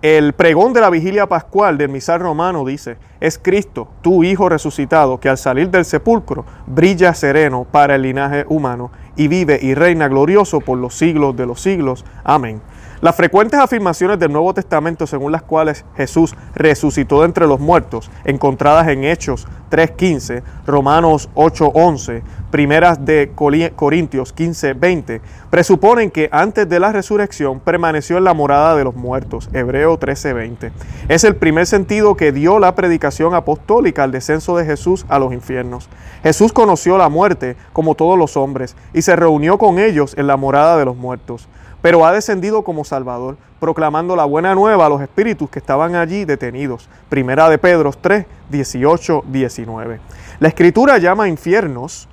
El 0.00 0.32
pregón 0.32 0.72
de 0.72 0.80
la 0.80 0.90
vigilia 0.90 1.26
pascual 1.26 1.76
del 1.76 1.88
misal 1.88 2.20
romano 2.20 2.64
dice, 2.64 2.98
es 3.18 3.36
Cristo, 3.36 3.88
tu 4.00 4.22
Hijo 4.22 4.48
resucitado, 4.48 5.18
que 5.18 5.28
al 5.28 5.38
salir 5.38 5.70
del 5.70 5.84
sepulcro 5.84 6.44
brilla 6.68 7.12
sereno 7.14 7.66
para 7.68 7.96
el 7.96 8.02
linaje 8.02 8.44
humano 8.48 8.92
y 9.16 9.26
vive 9.26 9.58
y 9.60 9.74
reina 9.74 10.06
glorioso 10.06 10.60
por 10.60 10.78
los 10.78 10.94
siglos 10.94 11.36
de 11.36 11.46
los 11.46 11.60
siglos. 11.60 12.04
Amén. 12.22 12.60
Las 13.00 13.16
frecuentes 13.16 13.58
afirmaciones 13.58 14.20
del 14.20 14.32
Nuevo 14.32 14.54
Testamento 14.54 15.06
según 15.06 15.32
las 15.32 15.42
cuales 15.42 15.84
Jesús 15.96 16.36
resucitó 16.54 17.20
de 17.20 17.26
entre 17.26 17.46
los 17.48 17.58
muertos, 17.58 18.08
encontradas 18.24 18.86
en 18.88 19.02
Hechos 19.02 19.48
3.15, 19.70 20.42
Romanos 20.66 21.28
8.11, 21.34 22.22
primeras 22.50 23.04
de 23.04 23.32
Corintios 23.34 24.34
15.20, 24.34 25.20
presuponen 25.50 26.10
que 26.10 26.28
antes 26.32 26.68
de 26.68 26.80
la 26.80 26.92
resurrección 26.92 27.60
permaneció 27.60 28.18
en 28.18 28.24
la 28.24 28.34
morada 28.34 28.76
de 28.76 28.84
los 28.84 28.94
muertos, 28.94 29.48
Hebreo 29.52 29.98
13.20. 29.98 30.70
Es 31.08 31.24
el 31.24 31.36
primer 31.36 31.66
sentido 31.66 32.16
que 32.16 32.32
dio 32.32 32.58
la 32.58 32.74
predicación 32.74 33.34
apostólica 33.34 34.04
al 34.04 34.12
descenso 34.12 34.56
de 34.56 34.64
Jesús 34.64 35.04
a 35.08 35.18
los 35.18 35.32
infiernos. 35.32 35.88
Jesús 36.22 36.52
conoció 36.52 36.98
la 36.98 37.08
muerte 37.08 37.56
como 37.72 37.94
todos 37.94 38.18
los 38.18 38.36
hombres 38.36 38.76
y 38.92 39.02
se 39.02 39.16
reunió 39.16 39.58
con 39.58 39.78
ellos 39.78 40.14
en 40.16 40.26
la 40.26 40.36
morada 40.36 40.76
de 40.76 40.84
los 40.84 40.96
muertos 40.96 41.48
pero 41.80 42.04
ha 42.04 42.12
descendido 42.12 42.62
como 42.62 42.84
Salvador, 42.84 43.36
proclamando 43.60 44.16
la 44.16 44.24
buena 44.24 44.54
nueva 44.54 44.86
a 44.86 44.88
los 44.88 45.00
espíritus 45.00 45.48
que 45.50 45.58
estaban 45.58 45.94
allí 45.94 46.24
detenidos. 46.24 46.88
Primera 47.08 47.48
de 47.48 47.58
Pedro 47.58 47.92
3, 47.92 48.26
18, 48.50 49.24
19. 49.26 50.00
La 50.40 50.48
escritura 50.48 50.98
llama 50.98 51.28
infiernos, 51.28 52.08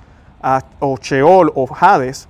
o 0.80 0.96
Sheol 0.96 1.52
o 1.54 1.68
Hades, 1.78 2.28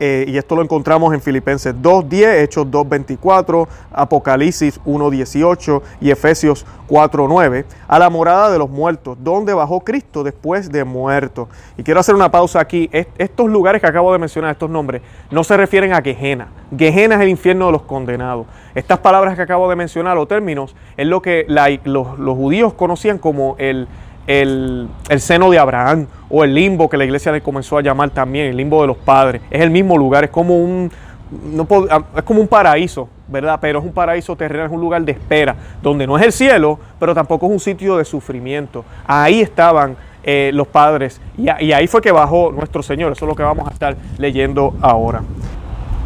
eh, 0.00 0.24
y 0.26 0.36
esto 0.36 0.56
lo 0.56 0.62
encontramos 0.62 1.14
en 1.14 1.20
Filipenses 1.20 1.72
2.10, 1.74 2.42
Hechos 2.42 2.66
2.24, 2.66 3.68
Apocalipsis 3.92 4.80
1.18 4.84 5.82
y 6.00 6.10
Efesios 6.10 6.66
4.9, 6.88 7.64
a 7.86 7.98
la 8.00 8.10
morada 8.10 8.50
de 8.50 8.58
los 8.58 8.68
muertos, 8.68 9.16
donde 9.20 9.54
bajó 9.54 9.80
Cristo 9.80 10.24
después 10.24 10.72
de 10.72 10.82
muerto. 10.82 11.48
Y 11.78 11.84
quiero 11.84 12.00
hacer 12.00 12.14
una 12.14 12.30
pausa 12.30 12.58
aquí. 12.58 12.90
estos 12.92 13.48
lugares 13.48 13.80
que 13.80 13.86
acabo 13.86 14.12
de 14.12 14.18
mencionar, 14.18 14.50
estos 14.50 14.70
nombres, 14.70 15.00
no 15.30 15.44
se 15.44 15.56
refieren 15.56 15.92
a 15.92 16.02
Gehenna. 16.02 16.48
Gehenna 16.76 17.14
es 17.14 17.20
el 17.20 17.28
infierno 17.28 17.66
de 17.66 17.72
los 17.72 17.82
condenados. 17.82 18.46
Estas 18.74 18.98
palabras 18.98 19.36
que 19.36 19.42
acabo 19.42 19.70
de 19.70 19.76
mencionar, 19.76 20.18
o 20.18 20.26
términos, 20.26 20.74
es 20.96 21.06
lo 21.06 21.22
que 21.22 21.46
los 21.84 22.36
judíos 22.36 22.74
conocían 22.74 23.18
como 23.18 23.54
el 23.58 23.86
el, 24.26 24.88
seno 25.18 25.50
de 25.50 25.58
Abraham 25.58 26.06
o 26.28 26.44
el 26.44 26.54
limbo 26.54 26.88
que 26.88 26.96
la 26.96 27.04
iglesia 27.04 27.32
le 27.32 27.40
comenzó 27.40 27.78
a 27.78 27.82
llamar 27.82 28.10
también, 28.10 28.46
el 28.46 28.56
limbo 28.56 28.80
de 28.80 28.88
los 28.88 28.96
padres. 28.96 29.42
Es 29.50 29.60
el 29.60 29.70
mismo 29.70 29.96
lugar, 29.96 30.24
es 30.24 30.30
como 30.30 30.58
un, 30.58 30.90
no 31.52 31.66
ah, 31.90 32.02
es 32.16 32.22
como 32.22 32.40
un 32.40 32.48
paraíso, 32.48 33.08
¿verdad? 33.28 33.58
Pero 33.60 33.78
es 33.78 33.84
un 33.84 33.92
paraíso 33.92 34.36
terrenal, 34.36 34.66
es 34.66 34.72
un 34.72 34.80
lugar 34.80 35.02
de 35.02 35.12
espera, 35.12 35.56
donde 35.82 36.06
no 36.06 36.16
es 36.16 36.24
el 36.24 36.32
cielo, 36.32 36.78
pero 36.98 37.14
tampoco 37.14 37.46
es 37.46 37.52
un 37.52 37.60
sitio 37.60 37.96
de 37.96 38.04
sufrimiento. 38.04 38.84
Ahí 39.06 39.40
estaban 39.40 39.96
eh, 40.22 40.50
los 40.54 40.66
padres. 40.66 41.20
Y, 41.36 41.44
y 41.64 41.72
ahí 41.72 41.86
fue 41.86 42.00
que 42.00 42.12
bajó 42.12 42.50
nuestro 42.52 42.82
Señor. 42.82 43.12
Eso 43.12 43.24
es 43.24 43.28
lo 43.28 43.36
que 43.36 43.42
vamos 43.42 43.68
a 43.68 43.72
estar 43.72 43.96
leyendo 44.18 44.74
ahora. 44.80 45.22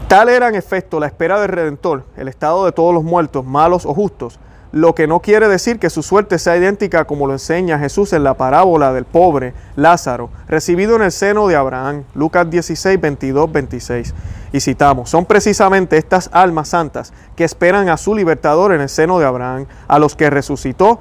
Tal 0.09 0.31
era 0.31 0.49
en 0.49 0.55
efecto 0.55 0.99
la 0.99 1.07
espera 1.07 1.39
del 1.39 1.51
Redentor, 1.51 2.05
el 2.17 2.29
estado 2.29 2.65
de 2.65 2.73
todos 2.73 2.95
los 2.95 3.05
muertos, 3.05 3.45
malos 3.45 3.85
o 3.85 3.93
justos, 3.93 4.41
lo 4.73 4.95
que 4.95 5.07
no 5.07 5.21
quiere 5.21 5.49
decir 5.49 5.79
que 5.79 5.89
su 5.89 6.03
suerte 6.03 6.39
sea 6.39 6.57
idéntica 6.57 7.07
como 7.07 7.27
lo 7.27 7.33
enseña 7.33 7.79
Jesús 7.79 8.13
en 8.13 8.23
la 8.23 8.35
parábola 8.35 8.93
del 8.93 9.05
pobre 9.05 9.55
Lázaro, 9.77 10.31
recibido 10.47 10.97
en 10.97 11.03
el 11.03 11.13
seno 11.13 11.49
de 11.49 11.57
Abraham, 11.57 12.05
Lucas 12.15 12.49
16, 12.51 13.01
22, 13.01 13.51
26. 13.51 14.15
Y 14.53 14.61
citamos, 14.61 15.11
son 15.11 15.27
precisamente 15.27 15.97
estas 15.97 16.31
almas 16.33 16.69
santas 16.69 17.13
que 17.37 17.45
esperan 17.45 17.89
a 17.89 17.97
su 17.97 18.15
libertador 18.15 18.73
en 18.73 18.81
el 18.81 18.89
seno 18.89 19.19
de 19.19 19.27
Abraham, 19.27 19.67
a 19.87 19.99
los 19.99 20.17
que 20.17 20.31
resucitó, 20.31 21.01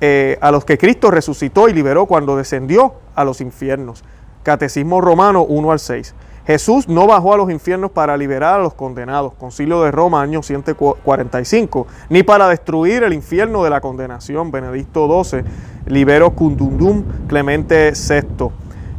eh, 0.00 0.38
a 0.40 0.50
los 0.50 0.64
que 0.64 0.78
Cristo 0.78 1.10
resucitó 1.10 1.68
y 1.68 1.72
liberó 1.72 2.06
cuando 2.06 2.36
descendió 2.36 2.94
a 3.14 3.24
los 3.24 3.40
infiernos. 3.40 4.04
Catecismo 4.42 5.00
Romano 5.00 5.44
1 5.44 5.72
al 5.72 5.78
6. 5.78 6.14
Jesús 6.46 6.88
no 6.88 7.06
bajó 7.06 7.34
a 7.34 7.36
los 7.36 7.50
infiernos 7.50 7.92
para 7.92 8.16
liberar 8.16 8.58
a 8.58 8.62
los 8.62 8.74
condenados, 8.74 9.34
Concilio 9.34 9.82
de 9.82 9.92
Roma, 9.92 10.22
año 10.22 10.42
145, 10.42 11.86
ni 12.08 12.22
para 12.22 12.48
destruir 12.48 13.04
el 13.04 13.12
infierno 13.12 13.62
de 13.62 13.70
la 13.70 13.80
condenación, 13.80 14.50
Benedicto 14.50 15.24
XII, 15.24 15.42
Libero 15.86 16.30
Cundundum, 16.30 17.04
Clemente 17.28 17.92
VI, 17.92 18.50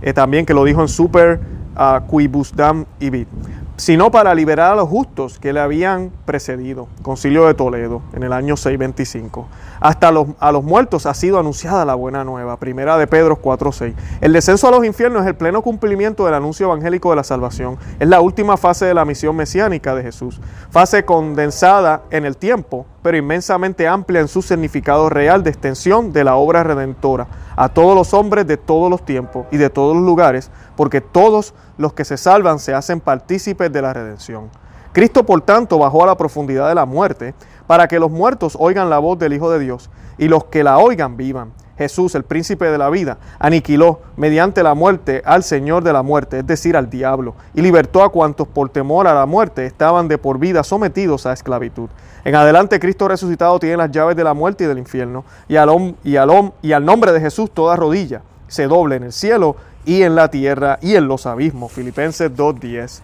eh, 0.02 0.14
también 0.14 0.46
que 0.46 0.54
lo 0.54 0.64
dijo 0.64 0.82
en 0.82 0.88
Super 0.88 1.42
uh, 1.76 2.10
Quibusdam 2.10 2.86
Ibit 3.00 3.28
sino 3.76 4.12
para 4.12 4.36
liberar 4.36 4.74
a 4.74 4.76
los 4.76 4.88
justos 4.88 5.40
que 5.40 5.54
le 5.54 5.60
habían 5.60 6.12
precedido. 6.26 6.88
Concilio 7.02 7.48
de 7.48 7.54
Toledo, 7.54 8.02
en 8.14 8.24
el 8.24 8.34
año 8.34 8.56
625. 8.56 9.48
Hasta 9.80 10.12
los, 10.12 10.28
a 10.40 10.52
los 10.52 10.64
muertos 10.64 11.06
ha 11.06 11.14
sido 11.14 11.40
anunciada 11.40 11.86
la 11.86 11.96
buena 11.96 12.24
nueva, 12.24 12.58
primera 12.58 12.98
de 12.98 13.08
Pedro 13.08 13.42
4.6. 13.42 13.94
El 14.22 14.34
descenso 14.34 14.68
a 14.68 14.72
los 14.72 14.86
infiernos 14.86 15.24
es 15.24 15.28
el 15.28 15.36
pleno 15.36 15.62
cumplimiento 15.62 16.26
del 16.26 16.36
anuncio 16.36 16.68
evangélico 16.68 17.10
de 17.10 17.16
la 17.16 17.24
salvación. 17.24 17.78
Es 18.00 18.08
la 18.08 18.22
última 18.22 18.58
fase 18.58 18.86
de 18.86 18.94
la 18.94 19.06
misión 19.06 19.36
mesiánica 19.36 19.96
de 19.96 20.04
Jesús. 20.04 20.40
Fase 20.70 21.04
condensada 21.06 22.04
en 22.12 22.26
el 22.26 22.38
tiempo, 22.38 22.86
pero 23.04 23.18
inmensamente 23.18 23.88
amplia 23.88 24.22
en 24.22 24.28
su 24.28 24.42
significado 24.42 25.10
real 25.10 25.44
de 25.44 25.52
extensión 25.52 26.12
de 26.14 26.24
la 26.24 26.36
obra 26.36 26.64
redentora 26.64 27.28
a 27.56 27.70
todos 27.70 27.96
los 27.96 28.14
hombres 28.14 28.48
de 28.48 28.58
todos 28.58 28.90
los 28.90 29.06
tiempos 29.06 29.46
y 29.52 29.58
de 29.58 29.70
todos 29.70 29.96
los 29.96 30.06
lugares, 30.06 30.50
porque 30.76 31.02
todos 31.02 31.54
los 31.78 31.94
que 31.94 32.06
se 32.06 32.18
salvan 32.18 32.58
se 32.58 32.74
hacen 32.74 33.00
partícipes 33.00 33.72
de 33.72 33.82
la 33.82 33.94
redención. 33.94 34.50
Cristo, 34.94 35.26
por 35.26 35.42
tanto, 35.42 35.78
bajó 35.78 36.04
a 36.04 36.08
la 36.08 36.18
profundidad 36.18 36.70
de 36.70 36.76
la 36.76 36.86
muerte 36.86 37.36
para 37.68 37.88
que 37.88 38.00
los 38.00 38.10
muertos 38.10 38.56
oigan 38.60 38.90
la 38.90 39.00
voz 39.00 39.20
del 39.20 39.34
Hijo 39.34 39.52
de 39.52 39.60
Dios 39.60 39.90
y 40.18 40.28
los 40.28 40.46
que 40.46 40.64
la 40.64 40.78
oigan 40.78 41.18
vivan. 41.18 41.52
Jesús, 41.78 42.16
el 42.16 42.24
príncipe 42.24 42.66
de 42.70 42.78
la 42.78 42.90
vida, 42.90 43.18
aniquiló 43.40 44.02
mediante 44.16 44.64
la 44.64 44.74
muerte 44.74 45.22
al 45.26 45.44
Señor 45.44 45.84
de 45.84 45.94
la 45.94 46.04
muerte, 46.04 46.40
es 46.40 46.48
decir, 46.48 46.78
al 46.78 46.90
diablo, 46.90 47.36
y 47.54 47.62
libertó 47.62 48.04
a 48.04 48.12
cuantos 48.12 48.48
por 48.48 48.70
temor 48.70 49.08
a 49.08 49.14
la 49.14 49.26
muerte 49.26 49.66
estaban 49.66 50.08
de 50.08 50.18
por 50.18 50.38
vida 50.38 50.64
sometidos 50.64 51.26
a 51.26 51.34
esclavitud. 51.34 51.90
En 52.26 52.36
adelante 52.36 52.80
Cristo 52.80 53.08
resucitado 53.08 53.60
tiene 53.60 53.78
las 53.78 53.92
llaves 53.92 54.16
de 54.16 54.24
la 54.24 54.34
muerte 54.34 54.64
y 54.64 54.68
del 54.68 54.78
infierno, 54.78 55.26
y 55.48 55.56
al, 55.56 55.96
y 56.04 56.16
al, 56.16 56.54
y 56.62 56.72
al 56.72 56.86
nombre 56.86 57.12
de 57.12 57.20
Jesús 57.20 57.52
toda 57.52 57.76
rodilla 57.76 58.22
se 58.48 58.68
doble 58.68 58.98
en 58.98 59.04
el 59.04 59.12
cielo 59.12 59.56
y 59.86 60.04
en 60.04 60.16
la 60.16 60.30
tierra 60.30 60.78
y 60.82 60.96
en 60.96 61.08
los 61.08 61.26
abismos. 61.26 61.72
Filipenses 61.72 62.32
2.10. 62.32 63.02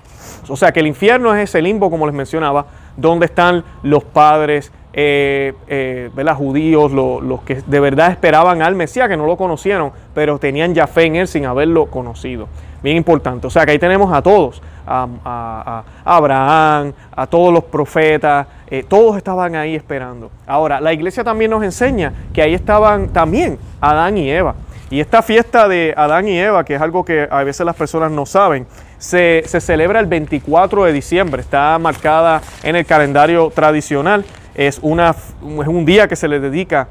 O 0.47 0.55
sea 0.55 0.71
que 0.71 0.79
el 0.79 0.87
infierno 0.87 1.35
es 1.35 1.49
ese 1.49 1.61
limbo, 1.61 1.89
como 1.89 2.05
les 2.05 2.15
mencionaba, 2.15 2.67
donde 2.95 3.25
están 3.25 3.63
los 3.83 4.03
padres 4.03 4.71
eh, 4.93 5.53
eh, 5.67 6.09
judíos, 6.35 6.91
los 6.91 7.41
que 7.43 7.55
de 7.55 7.79
verdad 7.79 8.11
esperaban 8.11 8.61
al 8.61 8.75
Mesías, 8.75 9.07
que 9.07 9.17
no 9.17 9.25
lo 9.25 9.37
conocieron, 9.37 9.91
pero 10.13 10.39
tenían 10.39 10.73
ya 10.73 10.87
fe 10.87 11.05
en 11.05 11.15
él 11.15 11.27
sin 11.27 11.45
haberlo 11.45 11.87
conocido. 11.87 12.47
Bien 12.81 12.95
importante. 12.95 13.47
O 13.47 13.49
sea 13.49 13.65
que 13.65 13.71
ahí 13.71 13.79
tenemos 13.79 14.11
a 14.13 14.21
todos, 14.21 14.61
a, 14.87 15.83
Abraham, 16.05 16.93
a 17.15 17.27
todos 17.27 17.53
los 17.53 17.63
profetas, 17.65 18.47
eh, 18.67 18.85
todos 18.87 19.17
estaban 19.17 19.55
ahí 19.55 19.75
esperando. 19.75 20.31
Ahora, 20.47 20.79
la 20.79 20.93
iglesia 20.93 21.23
también 21.23 21.51
nos 21.51 21.63
enseña 21.63 22.13
que 22.33 22.41
ahí 22.41 22.53
estaban 22.53 23.09
también 23.09 23.59
Adán 23.81 24.17
y 24.17 24.31
Eva. 24.31 24.55
Y 24.91 25.01
esta 25.01 25.21
fiesta 25.21 25.67
de 25.67 25.93
Adán 25.95 26.27
y 26.27 26.39
Eva, 26.39 26.63
que 26.63 26.75
es 26.75 26.81
algo 26.81 27.05
que 27.05 27.27
a 27.29 27.43
veces 27.43 27.63
las 27.63 27.75
personas 27.75 28.11
no 28.11 28.25
saben, 28.25 28.65
se, 28.97 29.43
celebra 29.45 29.99
el 29.99 30.07
24 30.07 30.85
de 30.85 30.93
diciembre, 30.93 31.41
está 31.41 31.77
marcada 31.77 32.41
en 32.63 32.75
el 32.75 32.85
calendario 32.85 33.51
tradicional, 33.53 34.25
es, 34.59 34.79
una, 34.81 35.11
es 35.11 35.67
un 35.67 35.85
día 35.85 36.09
que 36.09 36.17
se 36.17 36.27
le 36.27 36.41
dedica 36.41 36.89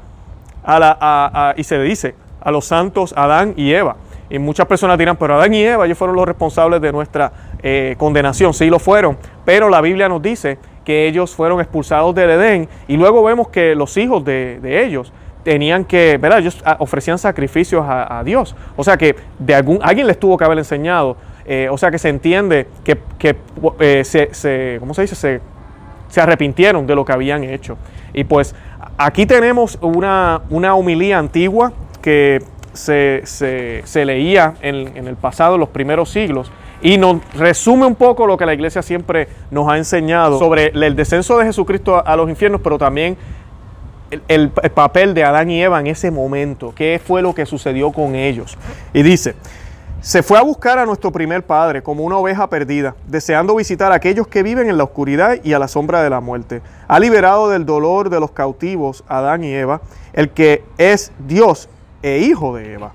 a 0.63 0.79
la, 0.79 1.53
y 1.55 1.63
se 1.63 1.77
le 1.77 1.83
dice 1.83 2.15
a 2.41 2.49
los 2.49 2.65
santos 2.65 3.13
Adán 3.15 3.53
y 3.57 3.71
Eva. 3.71 3.95
Y 4.27 4.39
muchas 4.39 4.65
personas 4.65 4.97
dirán, 4.97 5.17
pero 5.17 5.35
Adán 5.35 5.53
y 5.53 5.61
Eva 5.61 5.85
ellos 5.85 5.97
fueron 5.97 6.15
los 6.15 6.27
responsables 6.27 6.81
de 6.81 6.91
nuestra 6.91 7.31
eh, 7.61 7.95
condenación. 7.99 8.55
Sí 8.55 8.71
lo 8.71 8.79
fueron, 8.79 9.17
pero 9.45 9.69
la 9.69 9.81
Biblia 9.81 10.09
nos 10.09 10.19
dice 10.19 10.57
que 10.83 11.07
ellos 11.07 11.35
fueron 11.35 11.59
expulsados 11.59 12.15
del 12.15 12.31
Edén 12.31 12.67
y 12.87 12.97
luego 12.97 13.23
vemos 13.23 13.49
que 13.49 13.75
los 13.75 13.95
hijos 13.97 14.25
de, 14.25 14.59
de 14.63 14.83
ellos 14.83 15.13
tenían 15.43 15.85
que, 15.85 16.17
¿verdad? 16.17 16.39
Ellos 16.39 16.59
ah, 16.65 16.77
ofrecían 16.79 17.19
sacrificios 17.19 17.85
a, 17.87 18.23
Dios. 18.25 18.55
O 18.77 18.83
sea 18.83 18.97
que 18.97 19.15
de 19.37 19.53
algún, 19.53 19.77
alguien 19.83 20.07
les 20.07 20.19
tuvo 20.19 20.37
que 20.37 20.43
haber 20.43 20.57
enseñado. 20.57 21.17
Eh, 21.45 21.67
o 21.71 21.77
sea 21.77 21.91
que 21.91 21.99
se 21.99 22.09
entiende 22.09 22.65
que, 22.83 22.97
eh, 23.79 24.03
se, 24.03 24.77
¿cómo 24.79 24.95
se 24.95 25.03
dice? 25.03 25.15
Se, 25.15 25.41
se, 26.09 26.21
arrepintieron 26.21 26.85
de 26.85 26.95
lo 26.95 27.05
que 27.05 27.13
habían 27.13 27.43
hecho. 27.43 27.77
Y 28.13 28.23
pues 28.23 28.55
aquí 28.97 29.25
tenemos 29.25 29.77
una, 29.81 30.41
una 30.49 30.75
humilía 30.75 31.17
antigua 31.17 31.71
que 32.01 32.43
se, 32.73 33.21
se 33.25 34.05
leía 34.05 34.55
en, 34.61 34.97
en 34.97 35.07
el 35.07 35.15
pasado, 35.15 35.55
en 35.55 35.61
los 35.61 35.69
primeros 35.69 36.09
siglos, 36.09 36.51
y 36.81 36.97
nos 36.97 37.17
resume 37.33 37.85
un 37.85 37.95
poco 37.95 38.25
lo 38.25 38.37
que 38.37 38.45
la 38.45 38.53
iglesia 38.53 38.81
siempre 38.81 39.27
nos 39.51 39.69
ha 39.69 39.77
enseñado 39.77 40.39
sobre 40.39 40.67
el 40.67 40.95
descenso 40.95 41.37
de 41.37 41.45
Jesucristo 41.45 42.01
a 42.05 42.15
los 42.15 42.29
infiernos, 42.29 42.61
pero 42.61 42.77
también 42.77 43.17
el, 44.27 44.49
papel 44.49 45.13
de 45.13 45.23
Adán 45.23 45.49
y 45.49 45.61
Eva 45.61 45.79
en 45.79 45.87
ese 45.87 46.11
momento, 46.11 46.73
qué 46.75 47.01
fue 47.03 47.21
lo 47.21 47.33
que 47.33 47.45
sucedió 47.45 47.91
con 47.91 48.15
ellos. 48.15 48.57
Y 48.93 49.03
dice, 49.03 49.35
se 50.01 50.23
fue 50.23 50.37
a 50.37 50.41
buscar 50.41 50.79
a 50.79 50.85
nuestro 50.85 51.11
primer 51.11 51.43
padre 51.43 51.83
como 51.83 52.03
una 52.03 52.17
oveja 52.17 52.49
perdida, 52.49 52.95
deseando 53.07 53.55
visitar 53.55 53.91
a 53.91 53.95
aquellos 53.95 54.27
que 54.27 54.43
viven 54.43 54.69
en 54.69 54.77
la 54.77 54.85
oscuridad 54.85 55.37
y 55.43 55.53
a 55.53 55.59
la 55.59 55.67
sombra 55.67 56.01
de 56.01 56.09
la 56.09 56.21
muerte. 56.21 56.61
Ha 56.87 56.99
liberado 56.99 57.49
del 57.49 57.65
dolor 57.65 58.09
de 58.09 58.19
los 58.19 58.31
cautivos 58.31 59.03
Adán 59.07 59.43
y 59.43 59.53
Eva, 59.53 59.81
el 60.13 60.29
que 60.29 60.63
es 60.77 61.11
Dios 61.27 61.67
e 62.01 62.19
hijo 62.19 62.55
de 62.55 62.73
Eva. 62.73 62.93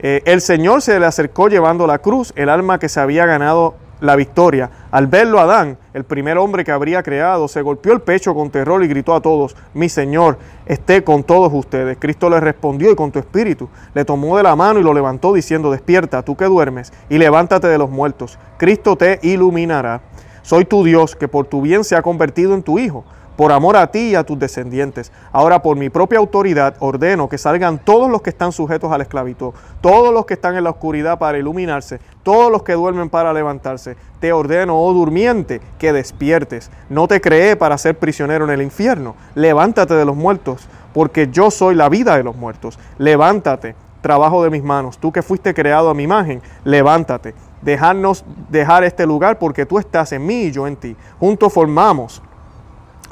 Eh, 0.00 0.22
el 0.24 0.40
Señor 0.40 0.82
se 0.82 0.98
le 0.98 1.06
acercó 1.06 1.48
llevando 1.48 1.86
la 1.86 1.98
cruz, 1.98 2.32
el 2.34 2.48
alma 2.48 2.78
que 2.78 2.88
se 2.88 2.98
había 2.98 3.26
ganado 3.26 3.74
la 4.00 4.16
victoria. 4.16 4.70
Al 4.90 5.06
verlo 5.06 5.40
Adán, 5.40 5.78
el 5.94 6.04
primer 6.04 6.38
hombre 6.38 6.64
que 6.64 6.72
habría 6.72 7.02
creado, 7.02 7.48
se 7.48 7.62
golpeó 7.62 7.92
el 7.92 8.00
pecho 8.00 8.34
con 8.34 8.50
terror 8.50 8.82
y 8.82 8.88
gritó 8.88 9.14
a 9.14 9.20
todos, 9.20 9.56
mi 9.74 9.88
Señor, 9.88 10.38
esté 10.66 11.04
con 11.04 11.24
todos 11.24 11.52
ustedes. 11.52 11.96
Cristo 11.98 12.28
le 12.30 12.40
respondió 12.40 12.90
y 12.90 12.96
con 12.96 13.12
tu 13.12 13.18
espíritu 13.18 13.68
le 13.94 14.04
tomó 14.04 14.36
de 14.36 14.42
la 14.42 14.56
mano 14.56 14.80
y 14.80 14.82
lo 14.82 14.94
levantó 14.94 15.32
diciendo, 15.32 15.70
despierta, 15.70 16.22
tú 16.22 16.36
que 16.36 16.46
duermes, 16.46 16.92
y 17.08 17.18
levántate 17.18 17.68
de 17.68 17.78
los 17.78 17.90
muertos. 17.90 18.38
Cristo 18.56 18.96
te 18.96 19.18
iluminará. 19.22 20.00
Soy 20.42 20.64
tu 20.64 20.84
Dios, 20.84 21.16
que 21.16 21.28
por 21.28 21.46
tu 21.46 21.60
bien 21.60 21.84
se 21.84 21.96
ha 21.96 22.02
convertido 22.02 22.54
en 22.54 22.62
tu 22.62 22.78
Hijo 22.78 23.04
por 23.40 23.52
amor 23.52 23.74
a 23.78 23.86
ti 23.86 24.10
y 24.10 24.14
a 24.16 24.22
tus 24.22 24.38
descendientes. 24.38 25.10
Ahora 25.32 25.62
por 25.62 25.74
mi 25.74 25.88
propia 25.88 26.18
autoridad 26.18 26.74
ordeno 26.78 27.26
que 27.26 27.38
salgan 27.38 27.78
todos 27.78 28.10
los 28.10 28.20
que 28.20 28.28
están 28.28 28.52
sujetos 28.52 28.92
a 28.92 28.98
la 28.98 29.04
esclavitud, 29.04 29.54
todos 29.80 30.12
los 30.12 30.26
que 30.26 30.34
están 30.34 30.58
en 30.58 30.64
la 30.64 30.68
oscuridad 30.68 31.18
para 31.18 31.38
iluminarse, 31.38 32.00
todos 32.22 32.52
los 32.52 32.62
que 32.64 32.74
duermen 32.74 33.08
para 33.08 33.32
levantarse. 33.32 33.96
Te 34.20 34.34
ordeno, 34.34 34.78
oh 34.78 34.92
durmiente, 34.92 35.62
que 35.78 35.90
despiertes. 35.94 36.70
No 36.90 37.08
te 37.08 37.22
creé 37.22 37.56
para 37.56 37.78
ser 37.78 37.98
prisionero 37.98 38.44
en 38.44 38.50
el 38.50 38.60
infierno. 38.60 39.16
Levántate 39.34 39.94
de 39.94 40.04
los 40.04 40.16
muertos, 40.16 40.68
porque 40.92 41.30
yo 41.32 41.50
soy 41.50 41.74
la 41.74 41.88
vida 41.88 42.18
de 42.18 42.22
los 42.22 42.36
muertos. 42.36 42.78
Levántate, 42.98 43.74
trabajo 44.02 44.44
de 44.44 44.50
mis 44.50 44.62
manos. 44.62 44.98
Tú 44.98 45.12
que 45.12 45.22
fuiste 45.22 45.54
creado 45.54 45.88
a 45.88 45.94
mi 45.94 46.02
imagen, 46.02 46.42
levántate. 46.64 47.34
Dejarnos 47.62 48.22
dejar 48.50 48.84
este 48.84 49.06
lugar 49.06 49.38
porque 49.38 49.64
tú 49.64 49.78
estás 49.78 50.12
en 50.12 50.26
mí 50.26 50.42
y 50.42 50.52
yo 50.52 50.66
en 50.66 50.76
ti. 50.76 50.94
Juntos 51.18 51.50
formamos 51.50 52.20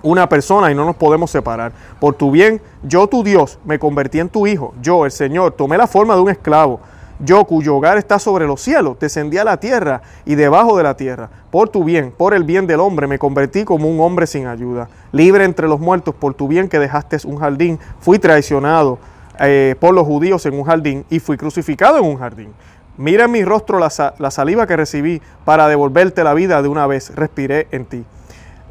una 0.03 0.29
persona 0.29 0.71
y 0.71 0.75
no 0.75 0.85
nos 0.85 0.97
podemos 0.97 1.31
separar. 1.31 1.73
Por 2.01 2.15
tu 2.15 2.31
bien, 2.31 2.61
yo 2.83 3.07
tu 3.07 3.23
Dios, 3.23 3.59
me 3.65 3.79
convertí 3.79 4.21
en 4.21 4.29
tu 4.29 4.47
hijo. 4.47 4.75
Yo, 4.81 5.05
el 5.05 5.11
Señor, 5.11 5.53
tomé 5.53 5.77
la 5.77 5.87
forma 5.87 6.15
de 6.15 6.21
un 6.21 6.31
esclavo. 6.31 6.81
Yo, 7.21 7.45
cuyo 7.45 7.75
hogar 7.75 7.99
está 7.99 8.21
sobre 8.21 8.47
los 8.47 8.61
cielos, 8.61 8.97
descendí 9.01 9.39
a 9.39 9.45
la 9.45 9.59
tierra 9.59 10.03
y 10.25 10.37
debajo 10.37 10.77
de 10.77 10.85
la 10.85 10.97
tierra. 10.97 11.29
Por 11.51 11.69
tu 11.69 11.83
bien, 11.83 12.15
por 12.17 12.33
el 12.33 12.45
bien 12.45 12.69
del 12.69 12.79
hombre, 12.79 13.09
me 13.09 13.19
convertí 13.19 13.65
como 13.65 13.89
un 13.89 14.01
hombre 14.01 14.29
sin 14.29 14.47
ayuda. 14.47 14.89
Libre 15.11 15.45
entre 15.45 15.67
los 15.67 15.81
muertos, 15.81 16.15
por 16.15 16.35
tu 16.35 16.47
bien 16.47 16.69
que 16.69 16.79
dejaste 16.79 17.19
un 17.25 17.39
jardín, 17.39 17.81
fui 17.99 18.21
traicionado 18.21 19.01
eh, 19.41 19.75
por 19.81 19.95
los 19.95 20.07
judíos 20.07 20.47
en 20.47 20.55
un 20.55 20.65
jardín 20.65 21.05
y 21.11 21.19
fui 21.19 21.37
crucificado 21.37 21.99
en 21.99 22.05
un 22.05 22.19
jardín. 22.19 22.53
Mira 22.97 23.25
en 23.25 23.33
mi 23.33 23.45
rostro 23.45 23.81
la, 23.81 23.91
la 24.19 24.31
saliva 24.31 24.69
que 24.69 24.77
recibí 24.77 25.21
para 25.45 25.67
devolverte 25.67 26.23
la 26.23 26.35
vida 26.35 26.63
de 26.63 26.69
una 26.69 26.87
vez, 26.87 27.15
respiré 27.17 27.67
en 27.73 27.85
ti. 27.85 28.05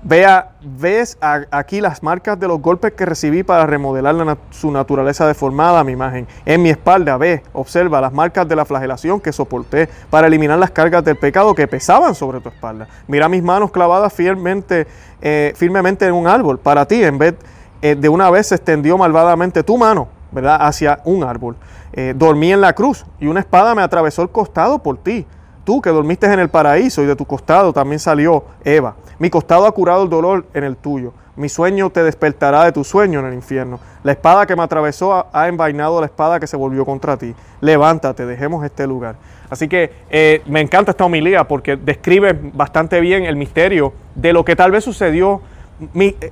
Vea, 0.03 0.51
ves 0.61 1.17
aquí 1.49 1.81
las 1.81 2.03
marcas 2.03 2.39
de 2.39 2.47
los 2.47 2.61
golpes 2.61 2.93
que 2.93 3.05
recibí 3.05 3.43
para 3.43 3.65
remodelar 3.65 4.37
su 4.51 4.71
naturaleza 4.71 5.27
deformada, 5.27 5.83
mi 5.83 5.93
imagen. 5.93 6.27
En 6.45 6.61
mi 6.61 6.69
espalda, 6.69 7.17
ve, 7.17 7.41
observa 7.53 7.99
las 7.99 8.13
marcas 8.13 8.47
de 8.47 8.55
la 8.55 8.63
flagelación 8.63 9.19
que 9.19 9.33
soporté 9.33 9.89
para 10.09 10.27
eliminar 10.27 10.59
las 10.59 10.71
cargas 10.71 11.03
del 11.03 11.17
pecado 11.17 11.55
que 11.55 11.67
pesaban 11.67 12.13
sobre 12.13 12.39
tu 12.39 12.49
espalda. 12.49 12.87
Mira 13.07 13.27
mis 13.27 13.41
manos 13.41 13.71
clavadas 13.71 14.13
firmemente, 14.13 14.87
eh, 15.21 15.53
firmemente 15.55 16.05
en 16.05 16.13
un 16.13 16.27
árbol. 16.27 16.59
Para 16.59 16.85
ti, 16.85 17.03
en 17.03 17.17
vez 17.17 17.35
eh, 17.81 17.95
de 17.95 18.09
una 18.09 18.29
vez 18.29 18.47
se 18.47 18.55
extendió 18.55 18.97
malvadamente 18.97 19.63
tu 19.63 19.77
mano, 19.77 20.07
¿verdad?, 20.31 20.57
hacia 20.61 21.01
un 21.05 21.23
árbol. 21.23 21.55
Eh, 21.93 22.13
dormí 22.15 22.51
en 22.51 22.61
la 22.61 22.73
cruz 22.73 23.05
y 23.19 23.27
una 23.27 23.39
espada 23.39 23.73
me 23.73 23.81
atravesó 23.81 24.21
el 24.21 24.29
costado 24.29 24.79
por 24.79 24.97
ti 24.97 25.25
tú 25.67 25.81
que 25.81 25.89
dormiste 25.89 26.31
en 26.31 26.39
el 26.39 26.47
paraíso 26.47 27.03
y 27.03 27.05
de 27.05 27.17
tu 27.17 27.25
costado 27.25 27.73
también 27.73 27.99
salió 27.99 28.45
Eva. 28.63 28.95
Mi 29.19 29.29
costado 29.29 29.65
ha 29.65 29.71
curado 29.73 30.03
el 30.03 30.09
dolor 30.09 30.45
en 30.53 30.63
el 30.63 30.77
tuyo. 30.77 31.11
Mi 31.35 31.49
sueño 31.49 31.89
te 31.89 32.03
despertará 32.03 32.63
de 32.63 32.71
tu 32.71 32.85
sueño 32.85 33.19
en 33.19 33.25
el 33.25 33.33
infierno. 33.33 33.77
La 34.01 34.13
espada 34.13 34.45
que 34.45 34.55
me 34.55 34.63
atravesó 34.63 35.27
ha 35.29 35.47
envainado 35.49 35.99
la 35.99 36.05
espada 36.05 36.39
que 36.39 36.47
se 36.47 36.55
volvió 36.55 36.85
contra 36.85 37.17
ti. 37.17 37.35
Levántate, 37.59 38.25
dejemos 38.25 38.63
este 38.63 38.87
lugar. 38.87 39.17
Así 39.49 39.67
que 39.67 39.91
eh, 40.09 40.41
me 40.45 40.61
encanta 40.61 40.91
esta 40.91 41.03
homilía 41.03 41.45
porque 41.45 41.75
describe 41.75 42.31
bastante 42.53 43.01
bien 43.01 43.25
el 43.25 43.35
misterio 43.35 43.91
de 44.15 44.31
lo 44.31 44.45
que 44.45 44.55
tal 44.55 44.71
vez 44.71 44.85
sucedió. 44.85 45.41